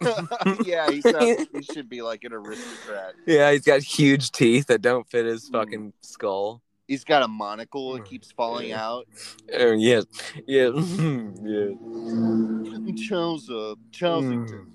[0.64, 3.14] yeah, he, sounds, he should be like an aristocrat.
[3.26, 5.52] Yeah, he's got huge teeth that don't fit his Mm.
[5.52, 6.62] fucking skull.
[6.88, 8.86] He's got a monocle that keeps falling Yeah.
[8.86, 9.06] out.
[9.58, 10.04] Oh, yes,
[10.46, 11.72] yes, yes,
[13.08, 14.48] Chowser, Chowsington.
[14.64, 14.70] Hmm.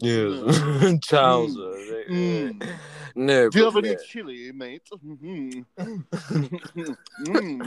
[0.00, 1.00] Yes.
[1.06, 2.04] Chowser.
[2.10, 2.68] Mm.
[3.14, 4.82] No, Do you have any chili, mate?
[5.04, 5.64] Mhm.
[5.78, 7.62] Mm.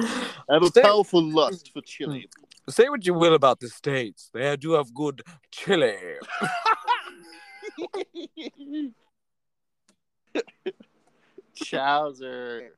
[0.49, 2.29] I have a powerful lust for chili.
[2.69, 5.95] Say what you will about the states, they do have good chili.
[11.55, 12.69] Chowser.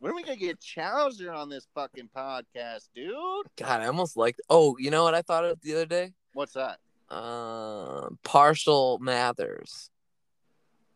[0.00, 3.14] When are we gonna get Chowser on this fucking podcast, dude?
[3.56, 4.36] God, I almost like.
[4.48, 6.12] Oh, you know what I thought of the other day?
[6.32, 6.78] What's that?
[7.10, 9.90] Uh, partial Mathers.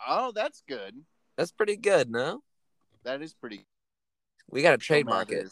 [0.06, 0.94] Oh, that's good.
[1.36, 2.42] That's pretty good, no?
[3.04, 3.66] That is pretty.
[4.50, 5.50] We got a trademark it.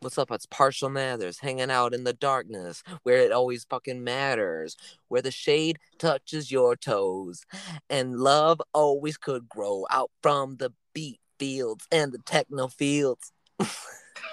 [0.00, 0.32] What's up?
[0.32, 4.76] It's Partial Mathers, hanging out in the darkness, where it always fucking matters,
[5.06, 7.44] where the shade touches your toes,
[7.88, 13.32] and love always could grow out from the beat fields and the techno fields.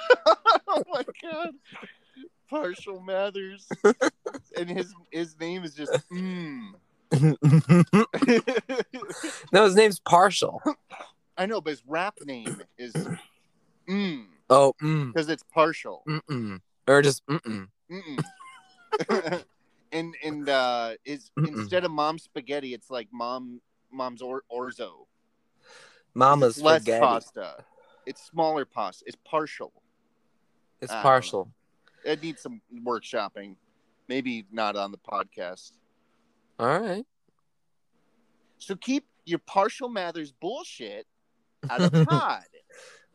[0.67, 1.49] oh my god.
[2.49, 3.67] Partial Mathers.
[4.57, 6.71] and his his name is just mm.
[9.51, 10.61] no, his name's Partial.
[11.37, 12.93] I know, but his rap name is
[13.87, 16.03] mm Oh, mm, because it's partial.
[16.07, 16.59] mm-mm.
[16.87, 17.67] or just mm-mm.
[17.91, 18.23] Mm-mm.
[19.91, 25.05] and and uh, is instead of mom spaghetti, it's like mom mom's or, orzo.
[26.15, 27.05] Mama's It's less spaghetti.
[27.05, 27.55] pasta.
[28.05, 29.03] It's smaller pasta.
[29.07, 29.71] It's partial.
[30.81, 31.51] It's I partial.
[32.03, 33.55] It needs some workshopping.
[34.07, 35.71] Maybe not on the podcast.
[36.59, 37.05] All right.
[38.57, 41.05] So keep your partial Mathers bullshit
[41.69, 42.43] out of pod.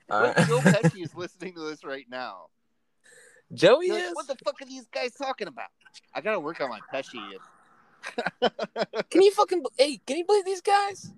[0.09, 0.37] Right.
[0.47, 2.47] Joe Pesci is listening to this right now.
[3.53, 4.15] Joey You're like, is.
[4.15, 5.69] what the fuck are these guys talking about?
[6.15, 7.21] I gotta work on my Pesci.
[9.11, 9.65] Can you fucking?
[9.79, 11.13] Hey, can you believe these guys?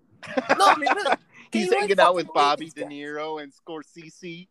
[0.56, 1.18] No, I mean, really, can
[1.50, 2.84] He's really hanging out with Bobby De?
[2.84, 4.48] Niro and Scorsese.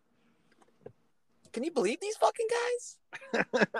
[1.55, 2.47] Can you believe these fucking
[3.55, 3.77] guys?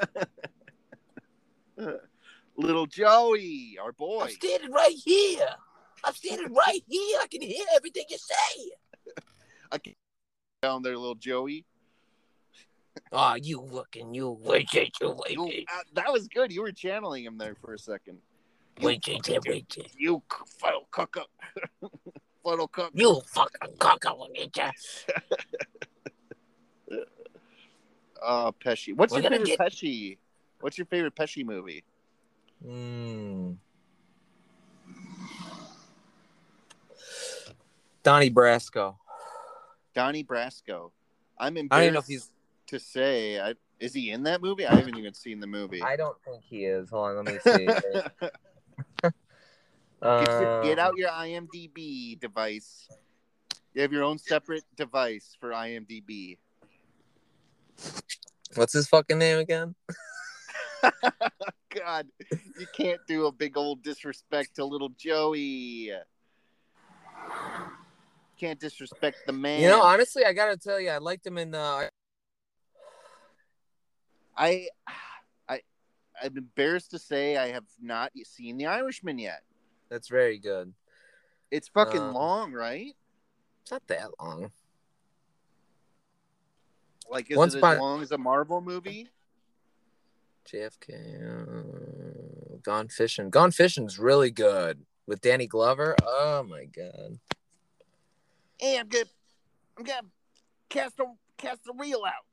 [2.55, 4.21] Little Joey, our boy.
[4.21, 5.45] I'm standing right here.
[6.01, 7.19] I'm standing right here.
[7.21, 8.71] I can hear everything you say.
[9.73, 9.93] I can
[10.63, 11.65] down there, little Joey.
[13.11, 16.53] Oh, you fucking you wait, wait, you wait, uh, that was good.
[16.53, 18.19] You were channeling him there for a second.
[18.79, 19.77] You wait, wait, wait.
[19.97, 20.23] You
[20.61, 21.29] fuddle up.
[22.41, 22.91] fuddle cook.
[22.93, 24.71] You fucking cock, I will get ya.
[28.23, 28.95] Uh, Pesci.
[28.95, 30.17] What's We're your favorite get- Pesci?
[30.62, 31.84] What's your favorite Pesci movie?
[32.65, 33.58] Mm.
[38.04, 38.95] Donnie Brasco.
[39.93, 40.91] Donnie Brasco.
[41.38, 42.32] I'm I embarrassed don't know if he's.
[42.67, 43.39] to say.
[43.39, 44.65] I, is he in that movie?
[44.65, 45.82] I haven't even seen the movie.
[45.82, 46.89] I don't think he is.
[46.89, 47.67] Hold on, let me see.
[50.01, 52.88] Get, get out your IMDb device.
[53.73, 56.38] You have your own separate device for IMDb.
[58.55, 59.75] What's his fucking name again?
[61.69, 62.07] God,
[62.57, 65.91] you can't do a big old disrespect to little Joey.
[68.39, 69.61] Can't disrespect the man.
[69.61, 71.55] You know, honestly, I gotta tell you, I liked him in.
[71.55, 71.88] Uh,
[74.38, 74.67] I,
[75.47, 75.61] I,
[76.21, 79.43] I'm embarrassed to say I have not seen The Irishman yet.
[79.89, 80.73] that's very good.
[81.51, 82.95] It's fucking Um, long, right?
[83.61, 84.51] It's not that long.
[87.10, 89.10] Like, is Once it as long as a Marvel movie?
[90.52, 93.30] JFK, uh, Gone Fishing.
[93.30, 95.96] Gone Fishing's really good with Danny Glover.
[96.04, 97.20] Oh my god.
[98.60, 99.06] Hey, I'm gonna,
[99.78, 100.02] I'm gonna
[100.70, 101.06] cast a
[101.38, 102.26] cast a reel out.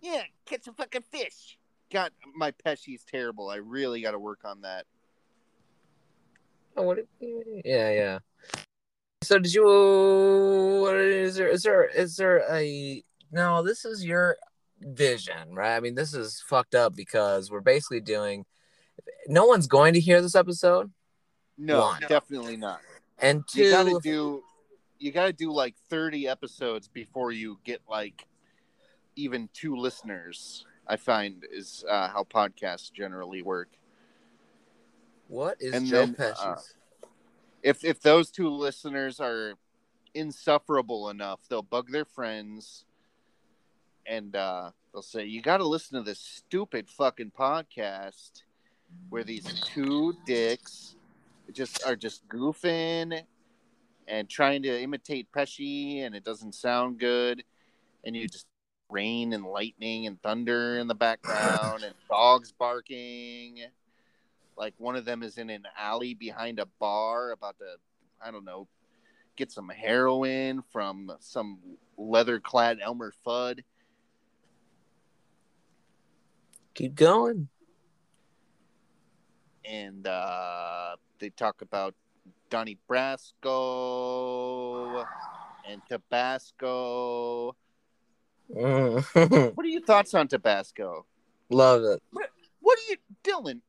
[0.00, 1.58] Yeah, catch a fucking fish.
[1.90, 3.48] God, my Pesci's terrible.
[3.48, 4.84] I really got to work on that.
[6.76, 6.96] Oh, what?
[6.96, 7.06] Did,
[7.64, 8.18] yeah, yeah.
[9.22, 9.64] So did you?
[9.64, 11.48] What is there?
[11.48, 11.84] Is there?
[11.86, 13.02] Is there a?
[13.30, 14.36] No, this is your
[14.80, 15.76] vision, right?
[15.76, 18.44] I mean, this is fucked up because we're basically doing.
[19.26, 20.90] No one's going to hear this episode,
[21.56, 22.00] No, One.
[22.08, 22.80] definitely not.
[23.18, 23.62] and two.
[23.62, 24.42] You gotta do,
[24.98, 28.26] you gotta do like thirty episodes before you get like
[29.16, 30.64] even two listeners.
[30.86, 33.68] I find is uh, how podcasts generally work.
[35.28, 36.38] what is and Joe then, Pesci's?
[36.38, 36.56] uh,
[37.62, 39.54] If if those two listeners are
[40.14, 42.84] insufferable enough, they'll bug their friends,
[44.08, 48.42] and uh, they'll say, "You got to listen to this stupid fucking podcast
[49.10, 50.96] where these two dicks
[51.52, 53.22] just are just goofing
[54.06, 57.44] and trying to imitate Pesci, and it doesn't sound good,
[58.04, 58.46] and you just
[58.90, 63.60] rain and lightning and thunder in the background and dogs barking."
[64.56, 67.76] Like one of them is in an alley behind a bar about to,
[68.20, 68.66] I don't know,
[69.36, 71.60] get some heroin from some
[71.96, 73.60] leather clad Elmer Fudd.
[76.78, 77.48] Keep going.
[79.64, 81.96] And uh, they talk about
[82.50, 83.44] Donnie Brasco
[85.68, 87.56] and Tabasco.
[88.54, 89.52] Mm.
[89.56, 91.04] What are your thoughts on Tabasco?
[91.50, 92.00] Love it.
[92.12, 93.60] What are you, Dylan?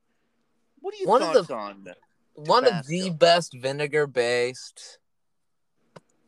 [0.79, 1.87] What are your One of the- on?
[2.35, 4.99] One of the best vinegar based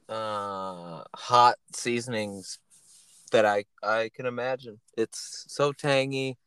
[0.09, 2.57] uh hot seasonings
[3.32, 4.79] that I I can imagine.
[4.97, 6.39] It's so tangy.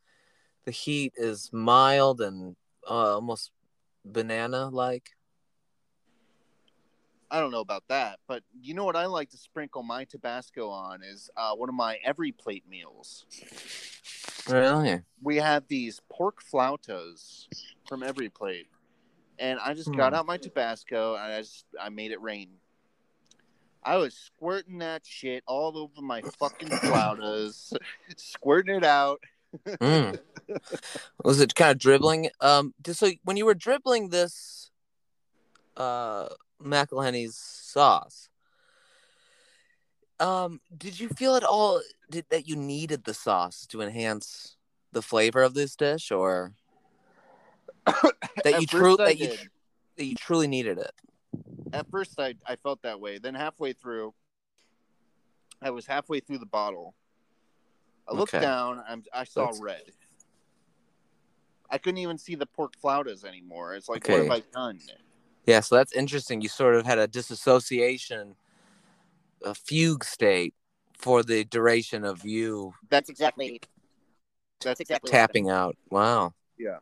[0.64, 2.56] The heat is mild and
[2.88, 3.50] uh, almost
[4.04, 5.10] banana like.
[7.30, 10.68] I don't know about that, but you know what I like to sprinkle my Tabasco
[10.68, 13.26] on is uh, one of my every plate meals.
[14.48, 15.00] Really?
[15.22, 17.46] we had these pork flautas
[17.88, 18.66] from every plate
[19.38, 20.16] and i just got Hmm.
[20.16, 22.50] out my tabasco and i just i made it rain
[23.82, 27.74] i was squirting that shit all over my fucking flautas
[28.16, 29.22] squirting it out
[29.66, 30.18] Mm.
[31.24, 32.30] Was it kind of dribbling?
[32.40, 34.70] Um, just so when you were dribbling this,
[35.76, 36.28] uh,
[36.62, 38.28] McIlhenny's sauce,
[40.20, 41.80] um, did you feel at all
[42.10, 44.56] did, that you needed the sauce to enhance
[44.92, 46.52] the flavor of this dish, or
[47.86, 49.50] that you truly that you did.
[49.96, 50.92] that you truly needed it?
[51.72, 53.18] At first, I I felt that way.
[53.18, 54.14] Then halfway through,
[55.60, 56.94] I was halfway through the bottle.
[58.08, 58.44] I looked Okay.
[58.44, 58.82] down.
[58.86, 59.82] I'm, I saw That's- red.
[61.70, 63.74] I couldn't even see the pork flautas anymore.
[63.74, 64.12] It's like, Okay.
[64.12, 64.80] what have I done?
[65.46, 66.40] Yeah, so that's interesting.
[66.40, 68.36] You sort of had a disassociation,
[69.42, 70.54] a fugue state
[70.96, 73.60] for the duration of you That's exactly.
[74.60, 75.10] That's exactly.
[75.10, 75.76] tapping out.
[75.90, 76.32] Wow.
[76.58, 76.78] Yeah.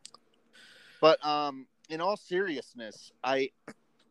[1.00, 3.50] But um, in all seriousness, I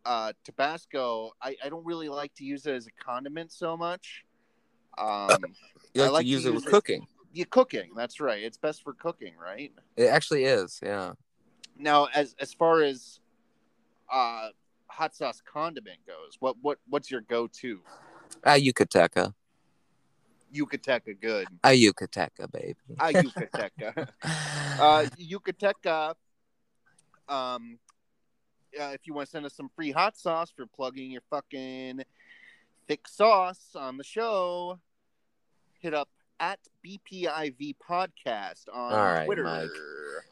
[0.05, 1.31] uh, Tabasco.
[1.41, 4.25] I, I don't really like to use it as a condiment so much.
[4.97, 5.55] Um,
[5.93, 7.07] You I like, like to use to it use with it- cooking.
[7.33, 7.91] you cooking.
[7.95, 8.41] That's right.
[8.43, 9.71] It's best for cooking, right?
[9.95, 10.79] It actually is.
[10.83, 11.13] Yeah.
[11.77, 13.19] Now, as as far as
[14.11, 14.49] uh,
[14.87, 17.79] hot sauce condiment goes, what what what's your go to?
[18.45, 19.33] Ah, Yucateca.
[20.53, 21.47] Yucateca, good.
[21.63, 22.75] Ah, Yucateca, baby.
[22.99, 24.07] Ah, Yucateca.
[24.79, 26.13] uh, Yucateca.
[27.29, 27.79] Um,
[28.79, 32.03] uh, if you want to send us some free hot sauce for plugging your fucking
[32.87, 34.79] thick sauce on the show,
[35.79, 36.09] hit up
[36.39, 39.43] at BPIV Podcast on All right, Twitter.
[39.43, 39.69] Mike.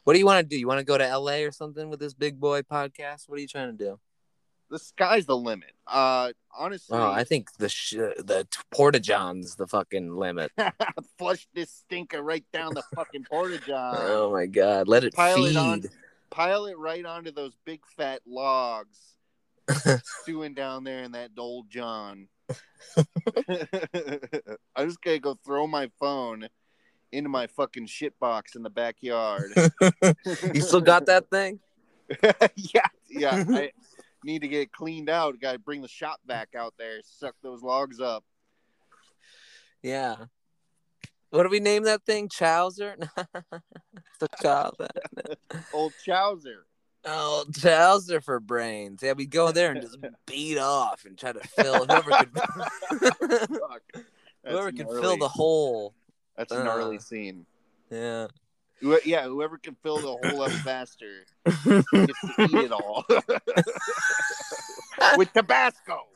[0.04, 0.58] what do you want to do?
[0.60, 3.28] You want to go to LA or something with this big boy podcast?
[3.30, 4.00] What are you trying to do?
[4.72, 5.72] The sky's the limit.
[5.88, 10.52] Uh, honestly, Oh, I think the sh- the Porta John's the fucking limit.
[11.18, 13.96] flush this stinker right down the fucking porta john.
[14.00, 15.52] oh my god, let it Pile feed.
[15.52, 15.84] it on.
[16.30, 19.16] Pile it right onto those big fat logs,
[20.22, 22.28] stewing down there in that old John.
[24.76, 26.48] I'm just gonna go throw my phone
[27.12, 29.52] into my fucking shit box in the backyard.
[30.54, 31.60] you still got that thing?
[32.56, 33.44] yeah, yeah.
[33.48, 33.72] I
[34.24, 35.40] need to get it cleaned out.
[35.40, 38.24] Got to bring the shop back out there, suck those logs up.
[39.82, 40.16] Yeah.
[41.32, 42.28] What do we name that thing?
[42.28, 42.98] Chowser?
[44.20, 44.88] the Chowser.
[45.74, 46.66] Old Chowser.
[47.06, 49.02] Oh, Chowser for brains.
[49.02, 52.30] Yeah, we go there and just beat off and try to fill whoever could.
[54.46, 55.94] Whoever could fill the hole.
[56.38, 57.46] That's a gnarly uh, scene.
[57.92, 58.28] Yeah.
[59.04, 63.04] Yeah, whoever can fill the hole up faster gets to eat it all
[65.18, 66.08] with Tabasco.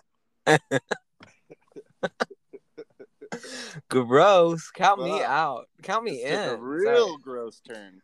[3.90, 4.72] Gross.
[4.72, 5.68] Count me out.
[5.82, 6.40] Count me in.
[6.40, 8.02] a real gross turn.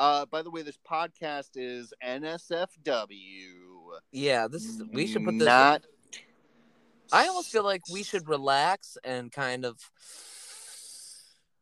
[0.00, 3.10] Uh, by the way, this podcast is NSFW.
[4.12, 5.82] Yeah, this is we should put this Not.
[7.12, 9.78] I almost feel like we should relax and kind of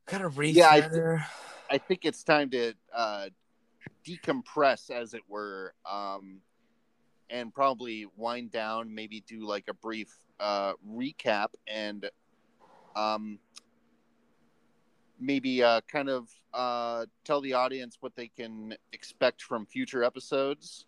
[0.07, 1.25] kind of Yeah, I recenter.
[1.69, 3.31] I think it's time to uh,
[4.07, 6.41] decompress, as it were, um,
[7.31, 8.95] and probably wind down.
[8.95, 12.09] Maybe do like a brief uh, recap and
[12.95, 13.41] um,
[15.21, 20.87] maybe uh, kind of uh, tell the audience what they can expect from future episodes.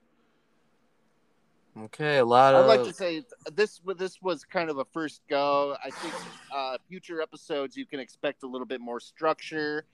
[1.79, 2.65] okay, a lot of.
[2.65, 3.23] I'd like to say
[3.55, 5.77] this this was kind of a first go.
[5.85, 6.15] I think
[6.55, 9.85] uh, future episodes you can expect a little bit more structure.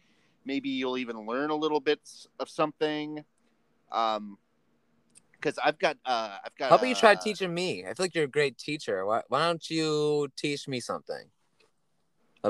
[0.45, 2.01] Maybe you'll even learn a little bit
[2.39, 3.25] of something.
[3.91, 4.39] Um,
[5.33, 6.71] because I've got uh, I've got.
[6.71, 7.85] How about you try uh, teaching me?
[7.85, 9.05] I feel like you're a great teacher.
[9.05, 11.31] Why, why don't you teach me something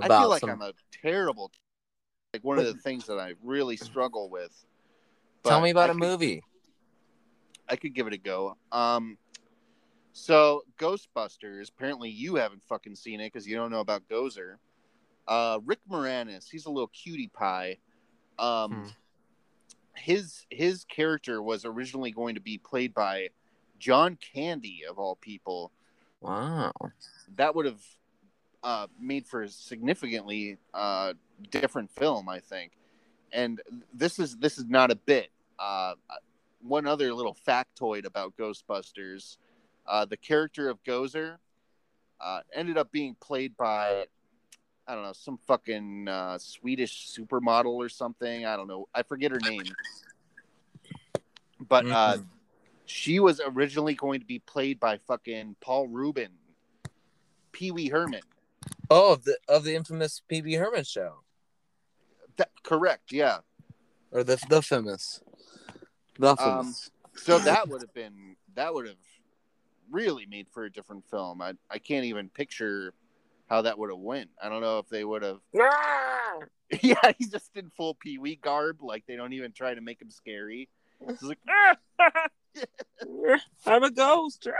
[0.02, 0.50] I feel like some?
[0.50, 1.50] I'm a terrible.
[2.36, 4.52] Like one of the things that I really struggle with.
[5.44, 6.42] Tell me about I a could- movie.
[7.68, 8.56] I could give it a go.
[8.72, 9.16] Um,
[10.12, 11.70] so Ghostbusters.
[11.70, 14.56] Apparently, you haven't fucking seen it because you don't know about Gozer.
[15.26, 16.48] Uh, Rick Moranis.
[16.50, 17.78] He's a little cutie pie.
[18.38, 18.88] Um, Hmm.
[19.94, 23.30] his his character was originally going to be played by
[23.78, 25.72] John Candy of all people.
[26.20, 26.72] Wow.
[27.36, 27.82] That would have
[28.66, 31.12] uh, made for a significantly uh,
[31.52, 32.72] different film, I think.
[33.32, 33.62] And
[33.94, 35.30] this is this is not a bit.
[35.56, 35.94] Uh,
[36.62, 39.36] one other little factoid about Ghostbusters:
[39.86, 41.36] uh, the character of Gozer
[42.20, 44.06] uh, ended up being played by
[44.88, 48.46] I don't know some fucking uh, Swedish supermodel or something.
[48.46, 48.88] I don't know.
[48.92, 49.66] I forget her name,
[51.68, 52.26] but uh, Mhm.
[52.84, 56.32] she was originally going to be played by fucking Paul Reubens,
[57.52, 58.22] Pee Wee Herman.
[58.90, 61.22] Oh, of the of the infamous Pee Wee Herman show,
[62.36, 63.38] That, correct, yeah.
[64.12, 65.20] or the the famous,
[66.18, 66.90] the Um, famous.
[67.16, 68.96] So that would have been that would have
[69.90, 71.40] really made for a different film.
[71.42, 72.92] I I can't even picture
[73.48, 74.30] how that would have went.
[74.42, 75.40] I don't know if they would have.
[75.60, 76.34] Ah!
[76.82, 78.82] Yeah, he's just in full Pee Wee garb.
[78.82, 80.68] Like they don't even try to make him scary.
[81.08, 81.38] He's like,
[83.66, 84.48] I'm a ghost.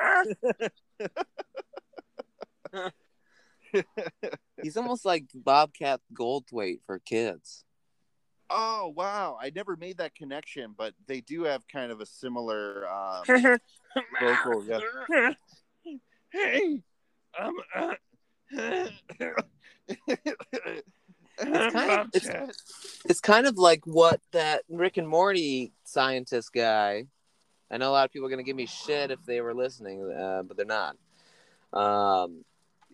[4.62, 7.64] He's almost like Bobcat Goldthwait for kids.
[8.50, 12.86] oh wow, I never made that connection, but they do have kind of a similar
[12.88, 13.24] um,
[14.20, 14.64] vocal.
[14.64, 15.32] Yeah.
[16.30, 16.82] Hey,
[17.38, 17.54] I'm.
[17.74, 17.94] Uh,
[21.38, 22.62] It's kind of- it's-
[23.04, 27.06] It's kind of like what that Rick and Morty scientist guy.
[27.70, 30.10] I know a lot of people are gonna give me shit if they were listening,
[30.12, 30.96] uh, but they're not.
[31.72, 32.44] Um,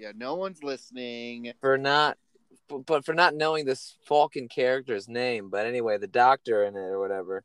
[0.03, 1.53] yeah, no one's listening.
[1.61, 2.19] for not,
[2.87, 5.49] but for not knowing this Falcon character's name.
[5.49, 7.45] But anyway, the doctor in it or whatever,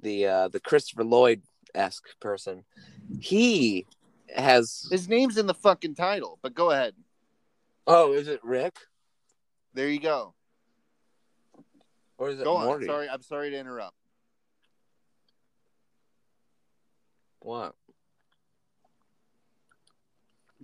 [0.00, 1.42] the uh, the Christopher Lloyd
[1.74, 2.64] esque person,
[3.18, 3.86] he
[4.34, 4.86] has.
[4.88, 6.94] His name's in the fucking title, but go ahead.
[7.88, 8.76] Oh, is it Rick
[9.74, 10.34] There you go.
[12.18, 12.84] or is it Go on.
[12.84, 13.96] Sorry, I'm sorry to interrupt.
[17.40, 17.74] What?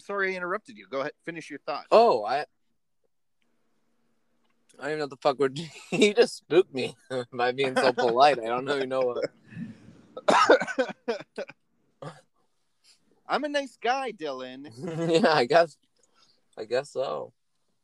[0.07, 0.87] Sorry I interrupted you.
[0.89, 1.87] Go ahead, finish your thought.
[1.91, 2.45] Oh, I.
[4.79, 5.59] I don't even know what the fuck would
[5.91, 6.95] he just spooked me
[7.33, 8.39] by being so polite.
[8.39, 9.25] I don't even know what.
[13.29, 14.71] I'm a nice guy, Dylan.
[15.23, 15.77] yeah, I guess.
[16.57, 17.33] I guess so.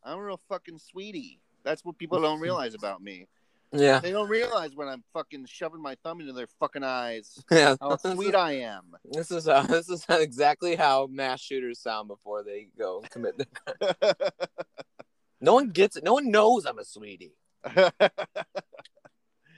[0.05, 1.41] I'm a real fucking sweetie.
[1.65, 3.27] That's what people don't realize about me.
[3.75, 7.77] Yeah, They don't realize when I'm fucking shoving my thumb into their fucking eyes yeah.
[7.81, 8.93] how sweet I am.
[9.11, 13.39] This is how, this is exactly how mass shooters sound before they go commit.
[13.39, 14.33] The...
[15.41, 16.05] No one gets it.
[16.05, 17.35] No one knows I'm a sweetie.
[17.65, 17.93] That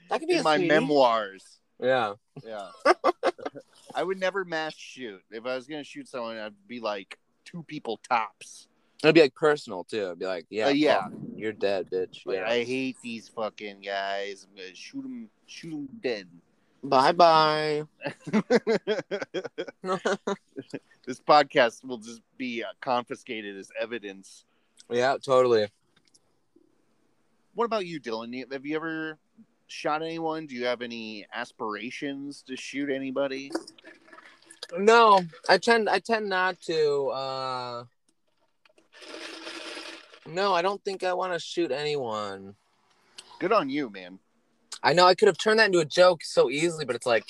[0.08, 0.68] could be my sweetie.
[0.68, 1.60] memoirs.
[1.78, 2.14] Yeah.
[2.42, 2.68] Yeah.
[3.94, 5.20] I would never mass shoot.
[5.30, 8.66] If I was gonna shoot someone, I'd be like two people tops.
[9.04, 10.04] It'd be like personal too.
[10.06, 11.02] It'd be like, yeah, Uh, yeah.
[11.04, 12.24] fuck, you're dead, bitch.
[12.26, 12.48] Like, Yeah.
[12.48, 14.46] I hate these fucking guys.
[14.48, 16.28] I'm gonna shoot them, shoot them dead.
[16.82, 17.84] Bye bye.
[21.06, 24.44] this podcast will just be uh, confiscated as evidence.
[24.90, 25.68] yeah, totally.
[27.54, 28.50] What about you, Dylan?
[28.52, 29.18] Have you ever
[29.66, 30.46] shot anyone?
[30.46, 33.50] Do you have any aspirations to shoot anybody?
[34.76, 37.08] No, I tend I tend not to.
[37.10, 37.84] uh
[40.26, 42.54] No, I don't think I want to shoot anyone.
[43.38, 44.18] Good on you, man.
[44.82, 47.26] I know I could have turned that into a joke so easily, but it's like,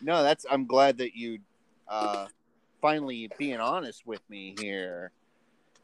[0.00, 0.44] No, that's.
[0.50, 1.38] I'm glad that you
[1.88, 2.26] uh,
[2.80, 5.12] finally being honest with me here.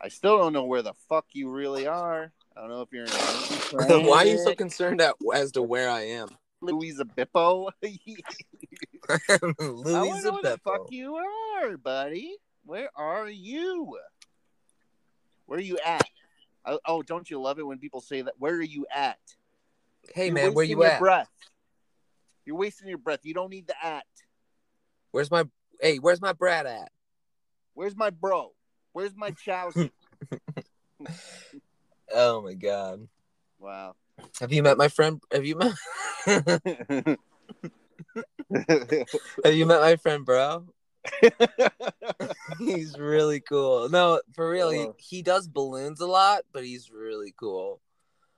[0.00, 2.32] I still don't know where the fuck you really are.
[2.56, 5.88] I don't know if you're in why are you so concerned at, as to where
[5.90, 6.28] I am?
[6.60, 7.70] Louisa Bippo.
[7.82, 12.36] I want to Louisa know where the fuck you are, buddy.
[12.64, 13.98] Where are you?
[15.46, 16.08] Where are you at?
[16.64, 18.34] Oh, oh, don't you love it when people say that?
[18.38, 19.18] Where are you at?
[20.14, 21.00] Hey You're man, where you at?
[21.00, 21.30] Breath.
[22.44, 23.20] You're wasting your breath.
[23.22, 24.06] You don't need the at.
[25.10, 25.44] Where's my
[25.80, 25.98] hey?
[25.98, 26.90] Where's my brat at?
[27.74, 28.52] Where's my bro?
[28.92, 29.90] Where's my Chowsy?
[32.14, 33.08] Oh my god.
[33.58, 33.94] wow.
[34.40, 35.20] Have you met my friend?
[35.32, 35.72] Have you met?
[39.44, 40.66] have you met my friend, bro?
[42.58, 43.88] He's really cool.
[43.88, 47.80] No, for real, he, he does balloons a lot, but he's really cool.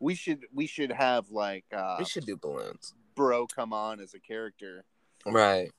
[0.00, 4.14] we should we should have like uh we should do balloons, bro come on as
[4.14, 4.84] a character.
[5.26, 5.70] right?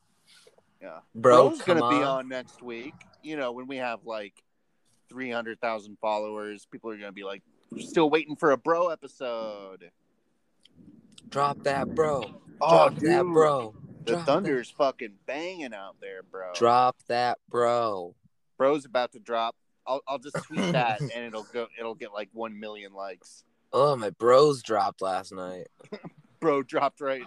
[0.81, 0.99] Yeah.
[1.15, 2.27] Bro, Bro's gonna be on.
[2.27, 2.93] next week.
[3.23, 4.33] You know, when we have like
[5.09, 8.89] three hundred thousand followers, people are gonna be like, "We're still waiting for a bro
[8.89, 9.89] episode."
[11.29, 12.41] Drop that, bro.
[12.61, 13.75] Oh, Drop that, bro.
[14.06, 16.51] The Drop thunder's fucking banging out there, bro.
[16.53, 18.14] Drop that, bro.
[18.58, 19.56] Bro's about to drop.
[19.88, 21.68] I'll I'll just tweet that and it'll go.
[21.80, 23.43] It'll get like one million likes.
[23.74, 25.68] Oh, my bros dropped last night.
[26.39, 27.24] Bro dropped right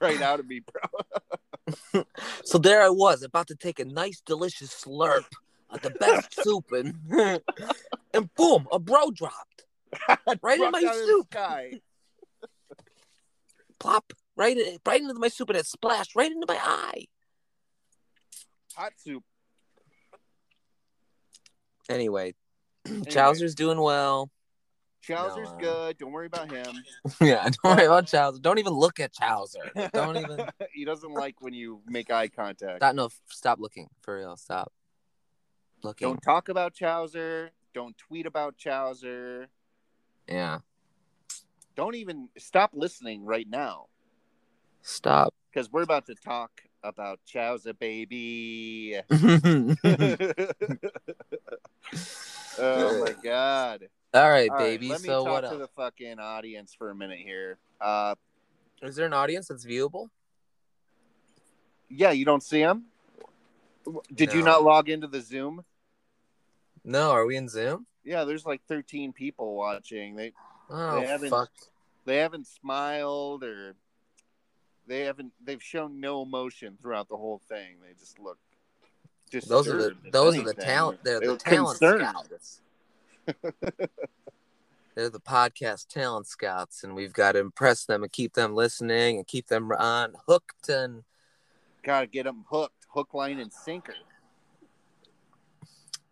[0.00, 2.04] right out of me, bro.
[2.44, 5.24] So there I was, about to take a nice, delicious slurp
[5.70, 6.94] of the best soup, and
[8.12, 9.64] and boom, a bro dropped.
[10.42, 11.30] Right in my out of the soup.
[11.30, 11.80] Guy.
[13.78, 14.56] Plop right,
[14.86, 17.06] right into my soup, and it splashed right into my eye.
[18.76, 19.22] Hot soup.
[21.88, 22.34] Anyway,
[22.86, 24.30] Chowser's doing well.
[25.06, 25.98] Chowser's No, good.
[25.98, 26.82] Don't worry about him.
[27.20, 28.40] yeah, don't worry about Chowser.
[28.40, 29.90] Don't even look at Chowser.
[29.92, 30.46] Don't even.
[30.72, 32.78] he doesn't like when you make eye contact.
[32.78, 34.36] Stop, no, stop looking for real.
[34.36, 34.72] Stop
[35.82, 36.08] looking.
[36.08, 37.50] Don't talk about Chowser.
[37.74, 39.48] Don't tweet about Chowser.
[40.28, 40.60] Yeah,
[41.74, 43.86] Don't even stop listening right now
[44.82, 45.34] stop.
[45.52, 46.50] because we're about to talk
[46.82, 48.96] about Chowser, baby.
[52.58, 53.88] Oh my god.
[54.14, 54.88] All right, All right, baby.
[54.88, 55.58] let me so talk what to else?
[55.58, 57.58] the fucking audience for a minute here.
[57.80, 58.14] Uh,
[58.82, 60.08] Is there an audience that's viewable?
[61.88, 62.84] yeah, you don't see them.
[64.14, 65.64] Did you not log into the Zoom?
[66.84, 67.86] No, are we in Zoom?
[68.04, 70.14] Yeah, there's like 13 people watching.
[70.16, 70.32] They
[70.70, 71.50] Oh haven't- fuck.
[72.04, 73.74] they haven't smiled or
[74.86, 75.32] they haven't.
[75.44, 77.76] They've shown no emotion throughout the whole thing.
[77.86, 78.38] They just look.
[79.48, 81.02] Those are the those are the talent.
[81.04, 82.06] They're They the talent concerned.
[82.06, 82.60] scouts.
[84.94, 89.16] they're the podcast talent scouts, and we've got to impress them and keep them listening
[89.16, 91.04] and keep them on hooked and
[91.82, 93.94] Gotta get them hooked, hook, line, and sinker.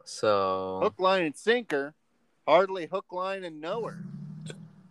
[0.05, 1.95] so Hook, line, and sinker.
[2.49, 3.99] Hardly hook, line, and knower.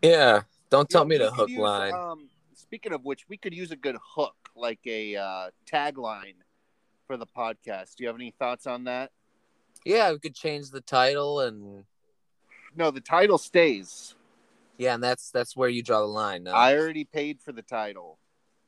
[0.01, 0.43] yeah.
[0.69, 1.93] Don't tell Yeah, me to hook use, line.
[1.93, 2.29] Um,
[2.69, 6.35] speaking of which, we could use a good hook, like a uh, tagline
[7.07, 7.95] for the podcast.
[7.95, 9.09] Do you have any thoughts on that?
[9.85, 11.83] yeah, we could change the title and
[12.75, 14.13] No, the title stays.
[14.77, 16.43] yeah, and that's that's where you draw the line.
[16.43, 16.51] No?
[16.51, 18.19] I already paid for the title.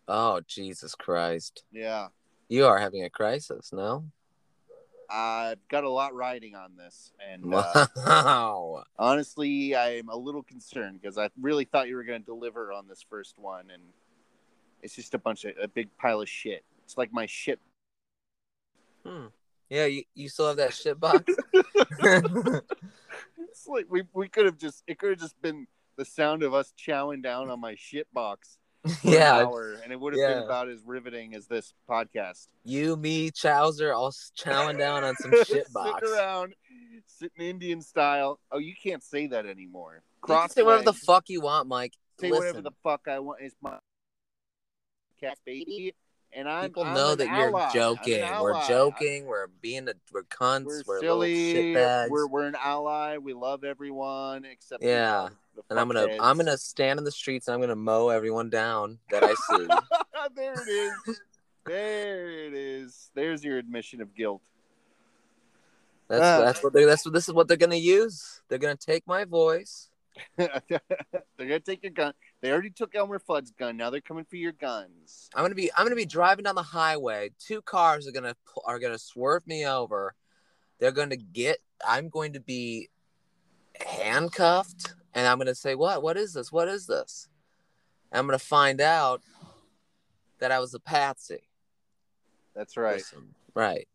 [0.07, 2.07] oh Jesus Christ, Yeah,
[2.49, 3.71] you are having a crisis.
[3.71, 4.05] No.
[5.11, 8.83] I've got a lot riding on this, and uh, Wow.
[8.97, 12.87] honestly, I'm a little concerned because I really thought you were going to deliver on
[12.87, 13.83] this first one, and
[14.81, 16.63] it's just a bunch of a big pile of shit.
[16.85, 17.59] It's like my shit.
[19.05, 19.27] Hmm.
[19.69, 21.33] Yeah, you, you still have that shit box?
[23.51, 26.53] It's like we we could have just it could have just been the sound of
[26.53, 28.57] us chowing down on my shit box
[29.01, 32.47] for an yeah, hour, and it would have been about as riveting as this podcast.
[32.63, 36.01] you, me, Chowser, all chowing down on some shit box.
[36.01, 36.53] Sitting around,
[37.05, 38.39] sitting Indian style.
[38.51, 40.01] Oh, you can't say that anymore.
[40.21, 41.93] Cross say whatever the fuck you want, Mike.
[42.19, 43.39] say Listen, whatever the fuck I want.
[43.41, 43.77] It's my
[45.19, 45.93] cat baby,
[46.33, 47.71] and I'm people I'm know that ally.
[47.73, 48.21] you're joking.
[48.41, 49.25] We're joking.
[49.25, 50.65] We're being a we're cunts.
[50.65, 51.73] We're, We're, silly.
[51.75, 53.17] We're we're an ally.
[53.17, 55.29] We love everyone except Yeah.
[55.55, 56.07] the and I'm gonna.
[56.19, 59.67] I'm gonna stand in the streets and I'm gonna mow everyone down that I see.
[60.35, 61.21] there it is.
[61.65, 63.11] There it is.
[63.13, 64.41] There's your admission of guilt.
[66.07, 66.41] That's Ah.
[66.41, 68.41] that's what they that's what this is what they're gonna use.
[68.49, 69.89] They're gonna take my voice.
[70.37, 70.49] they're
[71.37, 72.13] gonna take your gun.
[72.41, 73.77] They already took Elmer Fudd's gun.
[73.77, 75.29] Now they're coming for your guns.
[75.35, 77.31] I'm gonna be I'm gonna be driving down the highway.
[77.39, 78.35] Two cars are gonna
[78.65, 80.15] are gonna swerve me over.
[80.79, 81.59] They're gonna get.
[81.87, 82.89] I'm going to be
[83.79, 86.01] handcuffed, and I'm gonna say, "What?
[86.01, 86.51] What is this?
[86.51, 87.29] What is this?"
[88.11, 89.21] And I'm gonna find out
[90.39, 91.47] that I was a patsy.
[92.55, 92.97] That's right.
[92.97, 93.87] Listen, right.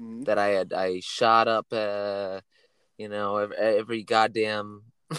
[0.00, 0.24] Mhm.
[0.24, 1.66] That I had I shot up.
[1.70, 2.40] Uh,
[2.96, 4.84] you know, every, every goddamn.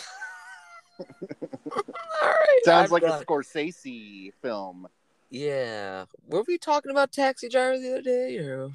[2.22, 3.22] All right, Sounds I'm like done.
[3.22, 4.88] a Scorsese film.
[5.30, 6.06] Yeah.
[6.28, 8.38] Were we talking about Taxi Driver the other day?
[8.38, 8.72] Or...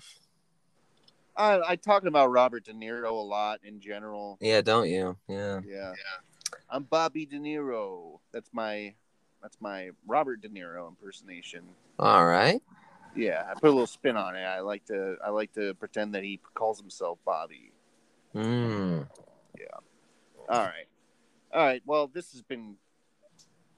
[1.36, 4.38] I I talking about Robert De Niro a lot in general.
[4.40, 5.16] Yeah, don't you?
[5.28, 5.60] Yeah.
[5.66, 5.92] Yeah.
[6.68, 8.18] I'm Bobby De Niro.
[8.32, 8.94] That's my
[9.40, 11.62] that's my Robert De Niro impersonation.
[11.98, 12.60] All right.
[13.14, 14.42] Yeah, I put a little spin on it.
[14.42, 17.72] I like to I like to pretend that he calls himself Bobby.
[18.34, 19.06] Mm.
[20.48, 20.88] All right.
[21.52, 21.82] All right.
[21.86, 22.76] Well, this has been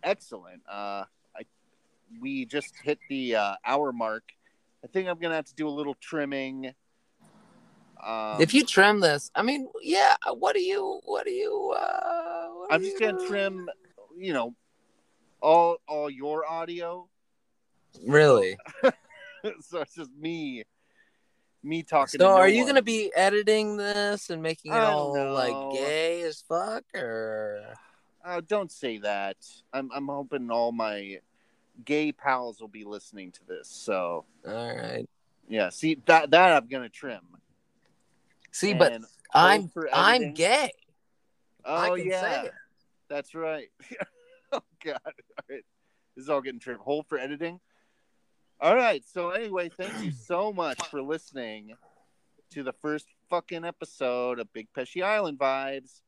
[0.02, 0.62] excellent.
[0.68, 1.04] Uh
[1.36, 1.42] I
[2.20, 4.24] we just hit the uh, hour mark.
[4.84, 6.72] I think I'm going to have to do a little trimming.
[8.02, 10.14] Um, if you trim this, I mean, yeah.
[10.32, 11.00] What do you?
[11.04, 11.74] What do you?
[11.76, 13.28] Uh, what I'm do just you going to do?
[13.28, 13.68] trim,
[14.18, 14.54] you know,
[15.42, 17.08] all all your audio.
[18.06, 18.56] Really?
[19.60, 20.64] so it's just me
[21.62, 22.68] me talking So, no are you one.
[22.68, 25.32] gonna be editing this and making it all know.
[25.34, 27.74] like gay as fuck, or?
[28.24, 29.36] Uh, don't say that.
[29.72, 31.20] I'm I'm hoping all my
[31.84, 33.68] gay pals will be listening to this.
[33.68, 35.08] So All right.
[35.48, 37.20] yeah, see that that I'm gonna trim.
[38.52, 39.00] See, but
[39.32, 40.70] I'm I'm gay.
[41.64, 42.48] Oh yeah,
[43.08, 43.68] that's right.
[44.52, 45.64] oh god, all right.
[46.16, 46.80] This is all getting trimmed.
[46.80, 47.60] Hold for editing.
[48.60, 49.02] All right.
[49.06, 51.72] So anyway, thank you so much for listening
[52.50, 56.02] to the first fucking episode of Big Pesci Island vibes.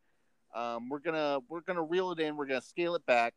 [0.55, 2.37] Um, we're gonna we're gonna reel it in.
[2.37, 3.35] We're gonna scale it back.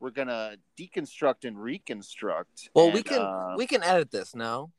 [0.00, 2.70] We're gonna deconstruct and reconstruct.
[2.74, 4.70] Well, we can uh, we can edit this now.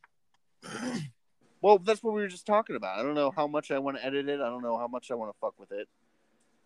[1.61, 2.99] well, that's what we were just talking about.
[2.99, 4.39] I don't know how much I want to edit it.
[4.39, 5.87] I don't know how much I want to fuck with it.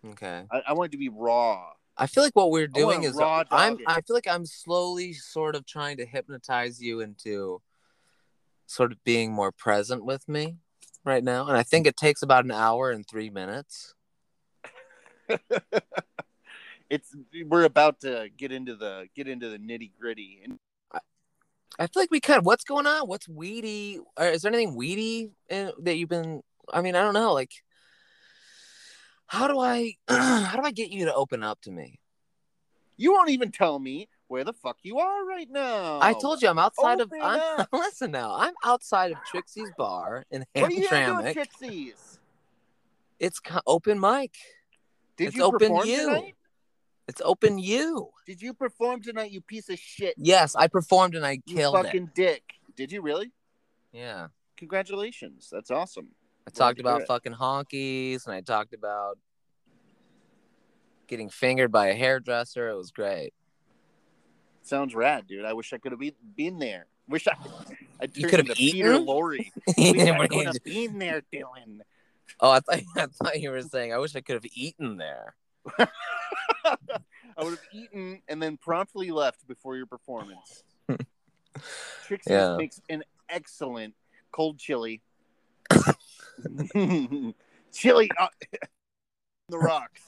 [0.06, 0.46] Okay.
[0.52, 1.72] I, I want it to be raw.
[1.98, 3.82] I feel like what we're doing is raw I'm it.
[3.86, 7.62] I feel like I'm slowly sort of trying to hypnotize you into
[8.66, 10.58] sort of being more present with me
[11.04, 11.48] right now.
[11.48, 13.94] And I think it takes about an hour and 3 minutes.
[16.90, 17.16] it's
[17.48, 20.60] we're about to get into the get into the nitty gritty and
[21.80, 23.08] I feel like we kind of what's going on?
[23.08, 24.00] What's weedy?
[24.18, 27.52] Or is there anything weedy in, that you've been I mean, I don't know, like
[29.28, 32.00] How do I how do I get you to open up to me?
[32.98, 36.00] You won't even tell me where the fuck you are right now.
[36.02, 37.42] I told you I'm outside Open of.
[37.42, 41.26] I'm, listen now, I'm outside of Trixie's bar in What are you gonna do Hamtramck.
[41.26, 42.20] at Trixie's?
[43.20, 44.34] It's open mic.
[45.18, 45.98] Did It's you open perform you.
[46.06, 46.36] tonight?
[47.08, 48.10] It's open you.
[48.26, 50.16] Did you perform tonight, you piece of shit?
[50.18, 52.16] Yes, I performed and I You killed fucking it.
[52.16, 52.44] dick.
[52.76, 53.32] Did you really?
[53.92, 54.28] Yeah.
[54.58, 55.50] Congratulations.
[55.52, 56.10] That's awesome.
[56.48, 59.18] I Glad talked about fucking honkies and I talked about
[61.08, 62.70] getting fingered by a hairdresser.
[62.70, 63.34] It was great.
[64.64, 65.44] Sounds rad, dude.
[65.46, 66.86] I wish I could have be- been there.
[67.08, 67.34] Wish I
[68.02, 69.06] I You could have into Peter eaten?
[69.06, 69.38] Lorre.
[69.78, 71.80] Wish I could have been there, Dylan.
[72.40, 75.36] Oh, I thought I thought you were saying I wish I could have eaten there.
[75.78, 75.88] I
[77.44, 80.64] would have eaten and then promptly left before your performance.
[82.08, 82.56] Trixie's Yeah.
[82.58, 83.94] makes an excellent
[84.32, 85.02] cold chili.
[87.72, 88.30] chili on
[89.50, 90.02] the rocks.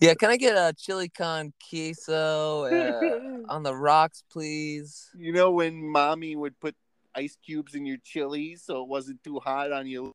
[0.00, 5.08] yeah, can I get a chili con queso uh, on the rocks, please?
[5.16, 6.74] You know when mommy would put
[7.18, 10.12] ice cubes in your chili so it wasn't too hot on your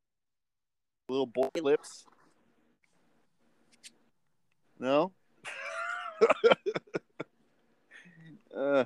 [1.10, 2.06] little boy lips?
[4.80, 5.12] No?
[8.58, 8.86] uh,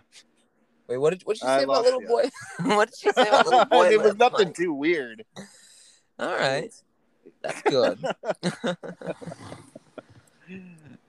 [0.88, 2.07] Wait, what did what did you I say about little you.
[2.07, 2.30] boy?
[2.76, 3.88] what did you say about little boy?
[3.89, 5.24] it was nothing too weird.
[6.18, 6.74] All right,
[7.43, 7.99] that's good.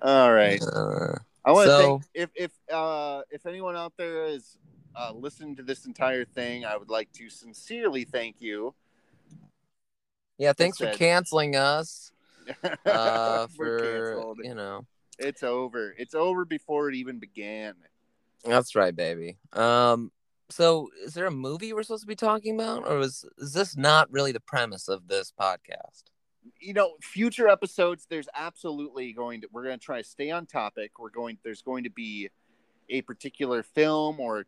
[0.02, 0.60] All right.
[0.62, 4.58] Uh, I want to So- thank if if uh if anyone out there is
[4.98, 8.74] uh listening to this entire thing, I would like to sincerely thank you.
[10.38, 12.12] yeah, thanks for canceling us.
[12.86, 13.78] Uh, for
[14.14, 14.38] canceled.
[14.42, 14.86] you know,
[15.18, 15.94] It's over.
[15.98, 17.74] It's over before it even began.
[18.42, 19.36] that's right, baby.
[19.52, 20.10] Um,
[20.48, 23.76] so is there a movie we're supposed to be talking about, or is is this
[23.76, 26.04] not really the premise of this podcast?
[26.58, 28.06] You know, future episodes.
[28.08, 29.48] There's absolutely going to.
[29.52, 30.98] We're going to try to stay on topic.
[30.98, 31.36] We're going.
[31.44, 32.30] There's going to be
[32.88, 34.46] a particular film or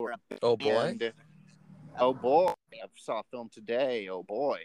[0.00, 0.96] Oh boy.
[0.98, 1.12] band.
[1.98, 2.52] Oh boy!
[2.72, 4.08] I saw a film today.
[4.08, 4.60] Oh boy!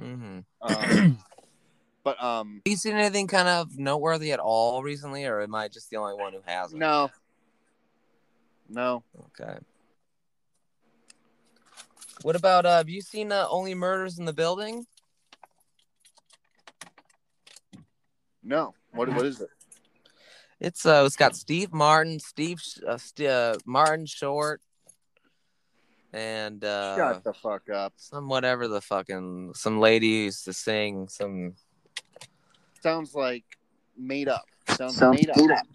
[0.00, 0.38] Mm-hmm.
[0.62, 1.18] Um,
[2.04, 5.66] but um, Have you seen anything kind of noteworthy at all recently, or am I
[5.68, 6.78] just the only one who hasn't?
[6.78, 7.10] no,
[8.68, 9.02] no.
[9.40, 9.58] Okay.
[12.22, 14.86] What about uh have you seen uh, Only Murders in the Building?
[18.44, 18.74] No.
[18.92, 19.50] What what is it?
[20.60, 24.60] It's uh it's got Steve Martin, Steve uh, St- uh, Martin Short
[26.12, 27.92] and uh Shut the fuck up.
[27.96, 31.54] some whatever the fucking some lady used to sing some
[32.82, 33.44] Sounds like
[33.96, 34.46] made up.
[34.68, 35.66] Sounds, made, up.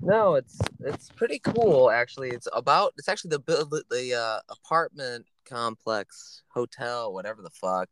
[0.00, 2.30] No, it's it's pretty cool actually.
[2.30, 7.88] It's about it's actually the build the uh, apartment complex hotel whatever the fuck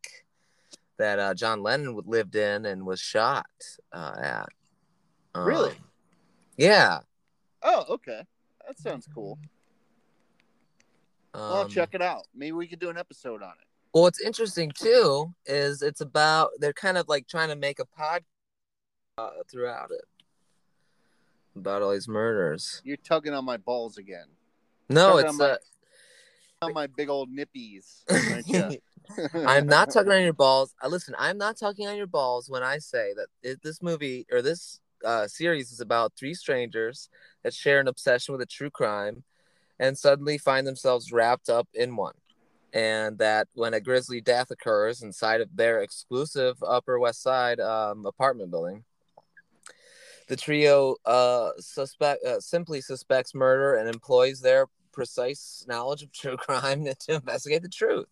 [0.98, 3.46] that uh, John Lennon lived in and was shot
[3.92, 4.48] uh, at.
[5.34, 5.74] Um, Really?
[6.56, 7.00] Yeah.
[7.62, 8.22] Oh, okay.
[8.66, 9.38] That sounds cool.
[11.34, 12.26] I'll Um, check it out.
[12.34, 13.66] Maybe we could do an episode on it.
[13.94, 17.84] Well, what's interesting too is it's about they're kind of like trying to make a
[17.84, 18.22] pod
[19.18, 20.04] uh, throughout it
[21.54, 22.80] about all these murders.
[22.84, 24.26] You're tugging on my balls again.
[24.88, 25.56] No, Tugging it's on my- uh,
[26.62, 28.04] On my big old nippies.
[29.34, 30.74] I'm not tugging on your balls.
[30.82, 34.40] Uh, listen, I'm not tugging on your balls when I say that this movie or
[34.42, 37.08] this uh, series is about three strangers
[37.42, 39.24] that share an obsession with a true crime
[39.78, 42.14] and suddenly find themselves wrapped up in one.
[42.72, 48.06] And that when a grisly death occurs inside of their exclusive Upper West Side um,
[48.06, 48.84] apartment building,
[50.28, 56.36] the trio uh, suspect uh, simply suspects murder and employs their precise knowledge of true
[56.38, 58.06] crime to investigate the truth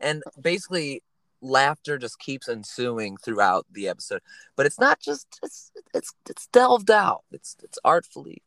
[0.00, 1.02] and basically
[1.40, 4.20] laughter just keeps ensuing throughout the episode
[4.56, 8.42] but it's not just it's it's it's delved out it's it's artfully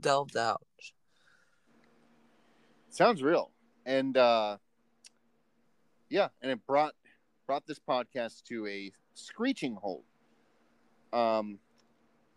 [0.00, 0.62] delved out
[2.94, 3.50] Sounds real.
[3.84, 4.58] And uh
[6.08, 6.94] yeah, and it brought
[7.44, 10.04] brought this podcast to a screeching halt.
[11.12, 11.58] Um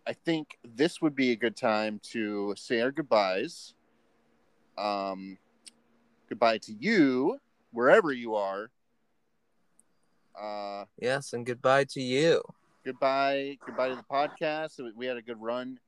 [0.08, 3.76] I think this would be a good time to say our goodbyes.
[4.80, 5.38] Um
[6.28, 7.38] goodbye to you
[7.72, 8.72] wherever you are.
[10.40, 12.42] Uh yes and goodbye to you.
[12.86, 14.80] goodbye goodbye to the podcast.
[14.96, 15.80] We had a good run.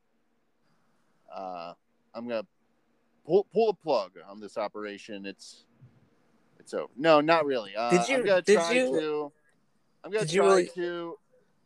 [1.33, 1.73] Uh
[2.15, 2.45] i'm gonna
[3.25, 5.25] pull pull a plug on this operation.
[5.25, 5.65] It's
[6.59, 6.87] it's over.
[6.97, 7.75] No not really.
[7.75, 9.31] Uh, Did you- i'm gonna did try you- to
[10.03, 11.17] i'm gonna did you try really- to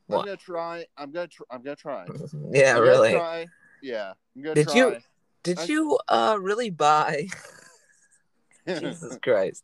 [0.08, 0.20] What?
[0.20, 2.06] i'm gonna try i'm gonna tr- i'm gonna try.
[2.52, 3.12] Yeah I'm really.
[3.14, 3.46] try.
[3.82, 4.76] yeah i'm gonna Did try.
[4.76, 4.98] you-
[5.44, 7.28] did I- you uh really buy
[8.80, 9.64] jesus christ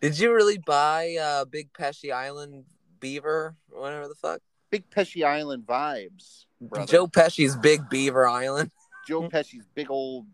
[0.00, 2.64] did you really buy uh big pesci island
[3.00, 4.40] Beaver, whatever the fuck.
[4.70, 6.44] Big Pesci Island vibes.
[6.60, 6.86] Brother.
[6.86, 8.70] Joe Pesci's Big Beaver Island.
[9.06, 10.26] Joe Pesci's big old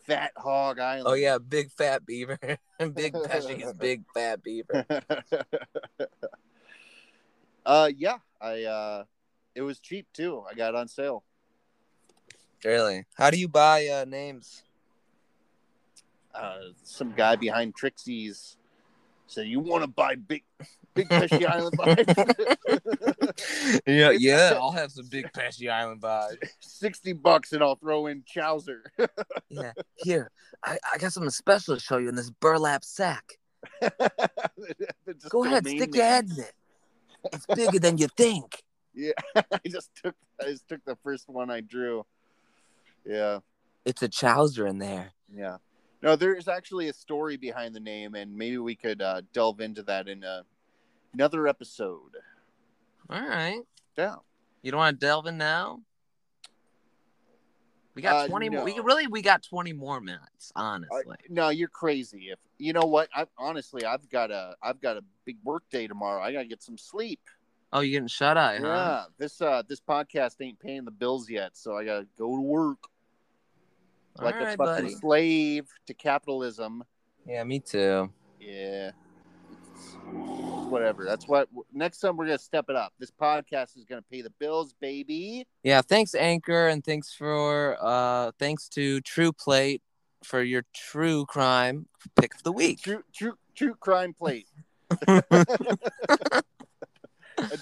[0.00, 1.06] fat hog island.
[1.08, 2.38] Oh yeah, Big Fat Beaver.
[2.78, 4.84] big Pesci's Big Fat Beaver.
[7.64, 9.04] uh yeah, I uh
[9.54, 10.44] it was cheap too.
[10.50, 11.24] I got it on sale.
[12.64, 13.06] Really?
[13.14, 14.64] How do you buy uh, names?
[16.34, 18.56] Uh some guy behind Trixie's
[19.26, 20.42] said you want to buy big
[20.94, 23.80] big Pesci Island vibes.
[23.86, 24.58] yeah, yeah.
[24.60, 26.36] I'll have some Big Pesci Island vibes.
[26.60, 28.82] 60 bucks and I'll throw in Chowser.
[29.52, 29.72] Yeah.
[29.96, 30.30] Here,
[30.64, 33.38] I, I got something special to show you in this burlap sack.
[35.28, 36.52] Go ahead, domain stick your head in it.
[37.32, 38.62] It's bigger than you think.
[38.94, 42.06] Yeah, I just took I just took the first one I drew.
[43.04, 43.40] Yeah,
[43.84, 45.12] It's a chowser in there.
[45.32, 45.56] yeah.
[46.02, 49.82] No, there's actually a story behind the name, and maybe we could uh, delve into
[49.82, 50.42] that in uh,
[51.12, 52.16] another episode.
[53.10, 53.60] All right.
[53.98, 54.16] Yeah.
[54.62, 55.80] You don't want to delve in now?
[57.94, 58.64] We got Uh, 20 more.
[58.64, 61.16] We really we got 20 more minutes, honestly.
[61.28, 62.28] no, you're crazy.
[62.30, 65.86] If you know what, I honestly, I've got a I've got a big work day
[65.88, 66.22] tomorrow.
[66.22, 67.20] I gotta get some sleep.
[67.72, 68.66] oh, you're getting shut eye, huh?
[68.66, 72.40] Yeah, this uh this podcast ain't paying the bills yet, so I gotta go to
[72.40, 72.78] work
[74.18, 74.94] All like right, a fucking buddy.
[74.94, 76.84] slave to capitalism.
[77.26, 78.10] Yeah, me too.
[78.40, 78.88] Yeah.
[78.90, 79.96] It's-
[80.68, 81.04] whatever.
[81.04, 82.92] That's what next time we're gonna step it up.
[82.98, 85.46] This podcast is gonna pay the bills, baby.
[85.62, 89.82] Yeah, thanks Anchor and thanks for uh thanks to True Plate
[90.24, 91.86] for your true crime
[92.16, 92.82] pick of the week.
[92.82, 94.48] True true true crime plate.
[95.08, 95.22] a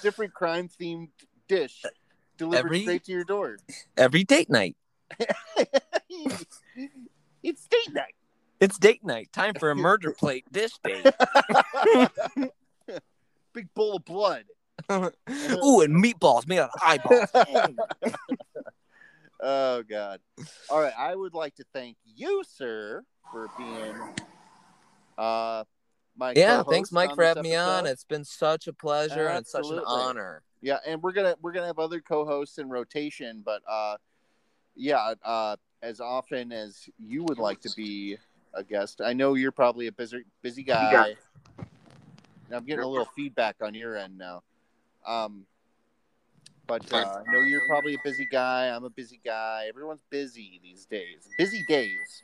[0.02, 1.08] different crime themed
[1.48, 1.82] dish
[2.36, 3.58] delivered Every- straight to your door.
[3.96, 4.76] Every date night.
[7.42, 8.14] it's date night.
[8.60, 9.32] It's date night.
[9.32, 11.06] Time for a murder plate this date.
[13.52, 14.44] Big bowl of blood.
[14.90, 17.28] Ooh, and meatballs made out of eyeballs.
[19.40, 20.20] Oh God!
[20.68, 23.94] All right, I would like to thank you, sir, for being
[25.16, 25.64] uh
[26.16, 27.86] my yeah, thanks Mike for having me on.
[27.86, 30.42] It's been such a pleasure and such an honor.
[30.60, 33.96] Yeah, and we're gonna we're gonna have other co-hosts in rotation, but uh,
[34.78, 38.16] yeah, uh, as often as you would like to be
[38.54, 41.16] a guest, I know you're probably a busy busy guy.
[42.46, 44.42] And I'm getting a little feedback on your end now.
[45.06, 45.44] Um,
[46.66, 48.68] but uh, I know you're probably a busy guy.
[48.68, 49.66] I'm a busy guy.
[49.68, 51.28] Everyone's busy these days.
[51.36, 52.22] Busy days.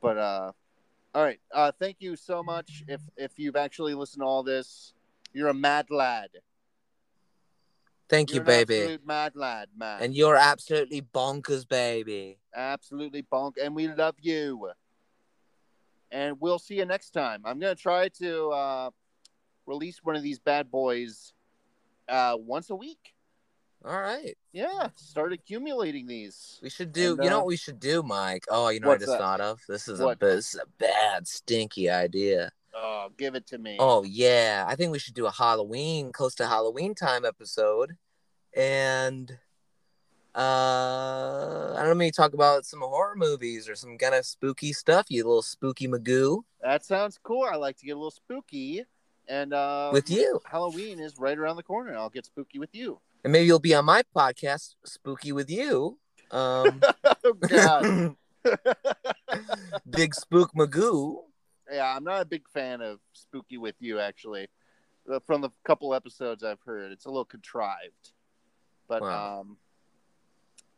[0.00, 0.52] But uh,
[1.14, 1.40] all right.
[1.52, 2.82] Uh, thank you so much.
[2.88, 4.94] If if you've actually listened to all this,
[5.32, 6.30] you're a mad lad.
[8.08, 8.78] Thank You're you, an baby.
[8.78, 10.02] absolute mad lad, man.
[10.02, 12.38] And you're absolutely bonkers, baby.
[12.54, 14.70] absolutely bonk, and we love you.
[16.12, 17.42] And we'll see you next time.
[17.44, 18.90] I'm gonna try to uh,
[19.66, 21.32] release one of these bad boys
[22.08, 23.12] uh, once a week.
[23.84, 24.36] All right.
[24.52, 26.58] Yeah, start accumulating these.
[26.62, 27.14] We should do.
[27.14, 28.44] And, you know uh, what we should do, Mike?
[28.48, 29.18] Oh, you know what I just that?
[29.18, 29.60] thought of.
[29.68, 30.16] This is What?
[30.22, 32.52] a this is a bad, stinky idea.
[32.78, 33.76] Oh, give it to me.
[33.80, 37.96] Oh yeah, I think we should do a Halloween, close to Halloween time episode,
[38.54, 39.38] and
[40.34, 44.74] uh, I don't know, maybe talk about some horror movies or some kind of spooky
[44.74, 45.06] stuff.
[45.08, 47.44] You little spooky Magoo that sounds cool.
[47.50, 48.84] I like to get a little spooky,
[49.28, 51.96] and uh, with you, Halloween is right around the corner.
[51.96, 52.98] I'll get spooky with you.
[53.24, 55.98] and maybe you'll be on my podcast, Spooky with You.
[56.30, 56.82] Um,
[57.24, 58.16] oh God.
[59.90, 61.22] Big Spook Magoo.
[61.72, 64.48] Yeah, I'm not a big fan of Spooky with You, actually.
[65.12, 68.12] Uh, From the couple episodes I've heard, it's a little contrived.
[68.88, 69.40] But Wow.
[69.40, 69.56] um,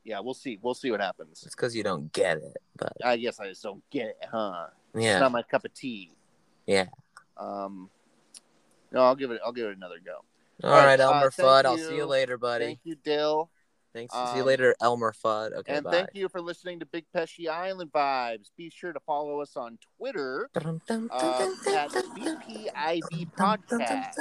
[0.04, 0.58] yeah, we'll see.
[0.62, 1.42] We'll see what happens.
[1.44, 4.68] It's because you don't get it, but I guess I just don't get it, huh?
[4.94, 6.12] Yeah, it's not my cup of tea.
[6.66, 6.86] Yeah.
[7.36, 7.90] Um,
[8.90, 9.40] no, I'll give it.
[9.44, 10.24] I'll give it another go.
[10.64, 11.64] all right, right, uh, Elmer thank Fudd.
[11.66, 12.64] I'll see you later, buddy.
[12.64, 13.50] Thank you, Dill,
[13.98, 14.14] Thanks.
[14.14, 15.52] see you Um, later, Elmer Fudd.
[15.54, 15.90] Okay, and bye.
[15.90, 18.50] thank you for listening to Big Pesci Island Vibes.
[18.56, 20.80] Be sure to follow us on Twitter um,
[21.74, 24.14] at BPIV Podcast.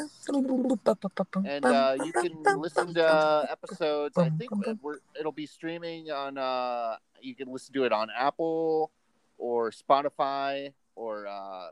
[1.45, 4.17] and uh, you can listen to episodes.
[4.17, 4.51] I think
[4.81, 6.37] we're, it'll be streaming on.
[6.37, 8.91] Uh, you can listen to it on Apple
[9.37, 11.27] or Spotify or.
[11.27, 11.67] Uh,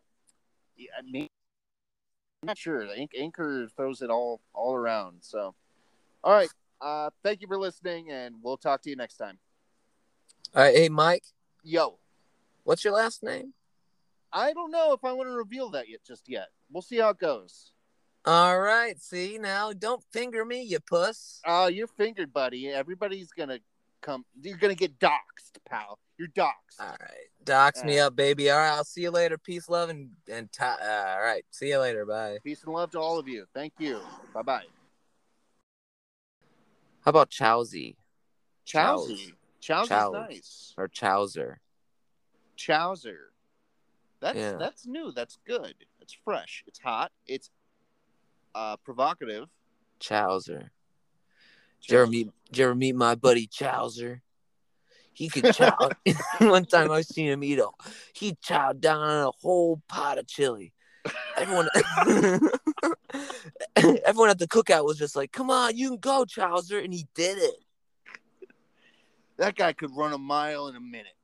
[1.00, 1.28] I'm
[2.44, 2.86] not sure.
[3.18, 5.18] Anchor throws it all all around.
[5.22, 5.56] So,
[6.24, 6.50] all right.
[6.82, 9.38] Uh, thank you for listening, and we'll talk to you next time.
[10.56, 11.24] All right, hey Mike,
[11.64, 12.00] Yo,
[12.64, 13.54] what's your last name?
[14.32, 16.02] I don't know if I want to reveal that yet.
[16.06, 16.48] Just yet.
[16.72, 17.72] We'll see how it goes.
[18.26, 21.42] All right, see now, don't finger me, you puss.
[21.46, 22.70] Uh, you're fingered, buddy.
[22.70, 23.60] Everybody's gonna
[24.02, 24.26] come.
[24.42, 26.00] You're gonna get doxxed, pal.
[26.18, 26.80] You're doxxed.
[26.80, 27.30] All right.
[27.44, 28.50] Dox me up, baby.
[28.50, 28.72] All right.
[28.72, 29.38] I'll see you later.
[29.38, 31.44] Peace, love, and and ti uh, all right.
[31.52, 32.06] See you later.
[32.06, 32.40] Bye.
[32.44, 33.46] Peace and love to all of you.
[33.54, 34.02] Thank you.
[34.34, 34.75] Bye bye.
[37.06, 37.96] How about Chowsy
[38.66, 39.34] Chowsy.
[39.62, 40.14] Chowsy's Chows.
[40.14, 40.74] nice.
[40.76, 41.60] or Chowser?
[42.58, 43.32] Chowser.
[44.20, 44.54] That's Yeah.
[44.58, 45.12] that's new.
[45.12, 45.76] That's good.
[46.02, 46.64] It's fresh.
[46.66, 47.12] It's hot.
[47.28, 47.52] It's
[48.56, 49.50] uh provocative.
[50.00, 50.72] Chowser.
[51.82, 52.30] Did you ever meet?
[52.48, 54.22] Did you ever meet my buddy Chowser?
[55.14, 55.90] He could chow.
[56.40, 57.70] One time I seen him eat a.
[58.14, 60.74] He chowed down on a whole pot of chili.
[61.38, 61.70] Everyone,
[63.76, 67.08] everyone at the cookout was just like, "Come on, you can go, Chowser," and he
[67.16, 68.50] did it.
[69.38, 71.16] That guy could run a mile in a minute.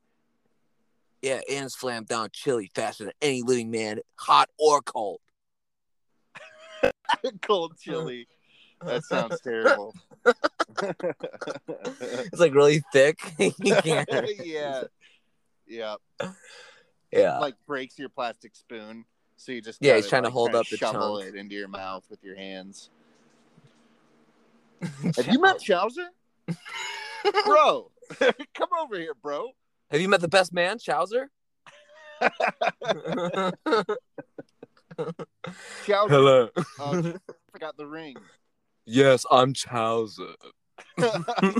[1.22, 5.20] Yeah, and slammed down chili faster than any living man, hot or cold.
[7.41, 8.28] Cold chili.
[8.84, 9.93] That sounds terrible.
[10.84, 13.20] It's like really thick.
[13.59, 14.84] yeah.
[15.68, 15.95] Yeah.
[17.12, 17.39] Yeah.
[17.39, 19.05] Like breaks your plastic spoon.
[19.42, 21.34] So you just Yeah, he's gotta, trying to hold kinda up the shovel chunk.
[21.34, 22.92] it into your mouth with your hands.
[25.18, 26.10] Have you met Chowser?
[27.46, 27.89] bro,
[28.54, 29.50] come over here, bro.
[29.89, 31.32] Have you met the best man, Chowser?
[35.86, 36.10] Chowser.
[36.10, 36.50] Hello.
[36.80, 37.14] Oh,
[37.52, 38.18] forgot the ring.
[38.86, 40.36] Yes, I'm Chowser.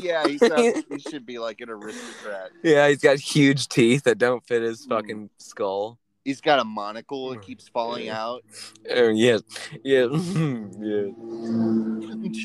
[0.02, 2.52] yeah, he, sounds, he should be like an aristocrat.
[2.64, 4.90] Yeah, he's got huge teeth that don't fit his Mm.
[4.90, 5.98] fucking skull.
[6.24, 8.44] He's got a monocle that keeps falling out.
[8.90, 9.42] Oh, yes,
[9.84, 11.12] yes, yes,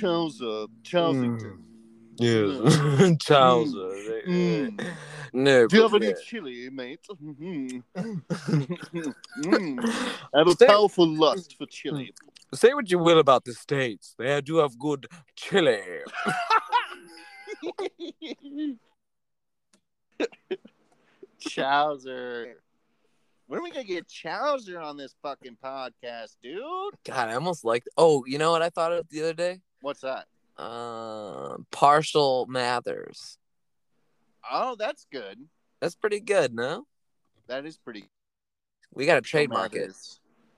[0.00, 1.58] Chowser, Chowsington.
[2.16, 4.22] yes, Chowser.
[4.26, 4.80] Mm.
[5.34, 7.00] No, Do you have but- any chili, mate?
[7.22, 7.82] Mhm.
[9.44, 9.78] Mm.
[10.34, 12.14] I have a Say- powerful lust for chili.
[12.54, 15.80] say what you will about the states, they do have good chili.
[21.40, 22.54] Chowser.
[23.48, 26.62] When are we gonna get Chowser on this fucking podcast, dude?
[27.04, 27.84] God, I almost like.
[27.96, 29.60] Oh, you know what I thought of the other day?
[29.80, 30.26] What's that?
[30.58, 33.38] Uh, partial Mathers.
[34.50, 35.38] Oh, that's good.
[35.80, 36.86] That's pretty good, no?
[37.46, 38.08] That is pretty.
[38.92, 39.94] We got a trademark it.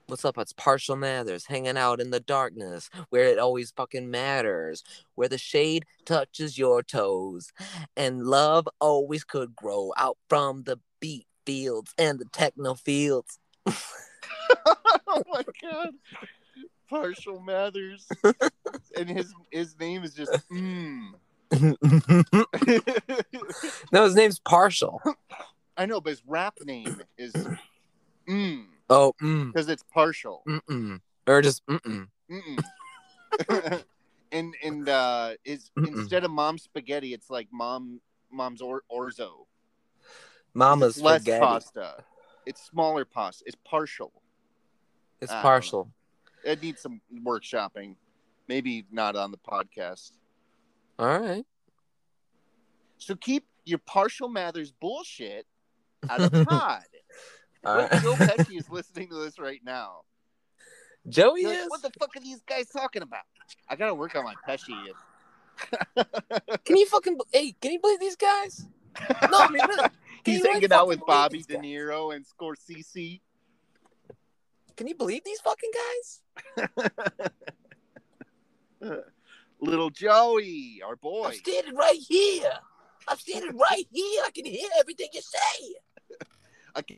[0.07, 0.39] What's up?
[0.39, 4.83] It's Partial Mathers, hanging out in the darkness, where it always fucking matters,
[5.13, 7.51] where the shade touches your toes,
[7.95, 13.39] and love always could grow out from the beat fields and the techno fields.
[15.07, 15.89] oh my god.
[16.87, 18.07] Partial Mathers.
[18.95, 21.07] and his his name is just mm.
[23.91, 25.01] no, his name's Partial.
[25.75, 27.33] I know, but his rap name is
[28.27, 30.43] mm Oh, mm, because it's partial.
[30.47, 30.99] mm-mm.
[31.25, 32.07] Or just mm-mm.
[32.29, 33.83] Mm-mm.
[34.31, 39.47] and and uh is instead of mom spaghetti, it's like mom mom's or, orzo.
[40.53, 41.45] Mama's It's less spaghetti.
[41.45, 42.03] pasta.
[42.45, 43.43] It's smaller pasta.
[43.47, 44.11] It's partial.
[45.21, 45.91] It's uh, I partial.
[46.43, 47.95] It needs some workshopping.
[48.47, 50.11] Maybe not on the podcast.
[50.97, 51.45] All right.
[52.97, 55.45] So keep your partial Mathers bullshit
[56.09, 56.83] out of pod.
[57.63, 57.91] Right.
[58.01, 60.01] Joe Pesci is listening to this right now?
[61.07, 61.69] Joey like, is.
[61.69, 63.21] what the fuck are these guys talking about?
[63.69, 64.75] I gotta work on my Pesci.
[66.65, 67.55] Can you fucking hey?
[67.61, 68.65] Can you believe these guys?
[69.29, 69.61] No, I mean,
[70.25, 71.57] He's you hanging out with Bobby De?
[71.57, 73.21] Niro and Scorsese.
[74.75, 75.71] Can you believe these fucking
[76.57, 77.31] guys?
[79.61, 81.25] Little Joey, our boy.
[81.27, 82.49] I'm standing right here.
[83.07, 84.23] I'm standing right here.
[84.25, 85.75] I can hear everything you say.
[86.75, 86.97] I can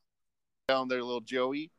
[0.67, 1.71] down there, little Joey.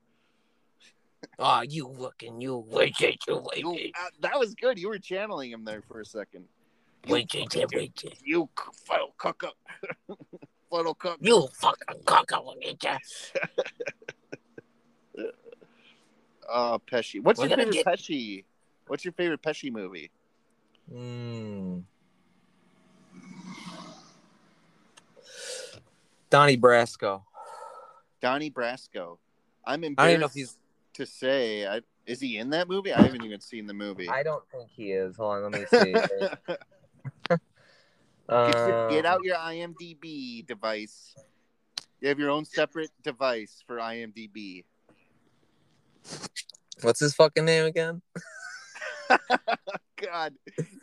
[1.38, 4.78] Oh, you looking, you wait, wait, you wait, You- uh, that was good.
[4.78, 6.46] You were channeling him there for a second.
[7.06, 9.44] You, wait, wait, wait, you c- fuddle cook
[10.72, 11.18] fuddle cook.
[11.20, 12.98] You fucking cock, I will get ya.
[16.52, 17.22] Uh, Pesci.
[17.22, 18.44] What's We're your favorite get- Pesci?
[18.86, 20.10] What's your favorite Pesci movie?
[20.90, 21.78] Hmm.
[26.28, 27.22] Donnie Brasco.
[28.20, 29.16] Donnie Brasco.
[29.64, 30.58] I'm embarrassed I don't know if he's.
[30.94, 31.66] to say.
[31.66, 32.92] I, is he in that movie?
[32.92, 34.10] I haven't even seen the movie.
[34.10, 35.16] I don't think he is.
[35.16, 35.94] Hold on, let me see.
[38.28, 41.14] Get, get Um, out your IMDb device.
[42.00, 44.64] You have your own separate device for IMDb.
[46.80, 48.02] What's his fucking name again?
[49.96, 50.34] God,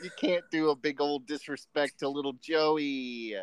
[0.02, 3.36] you can't do a big old disrespect to little Joey.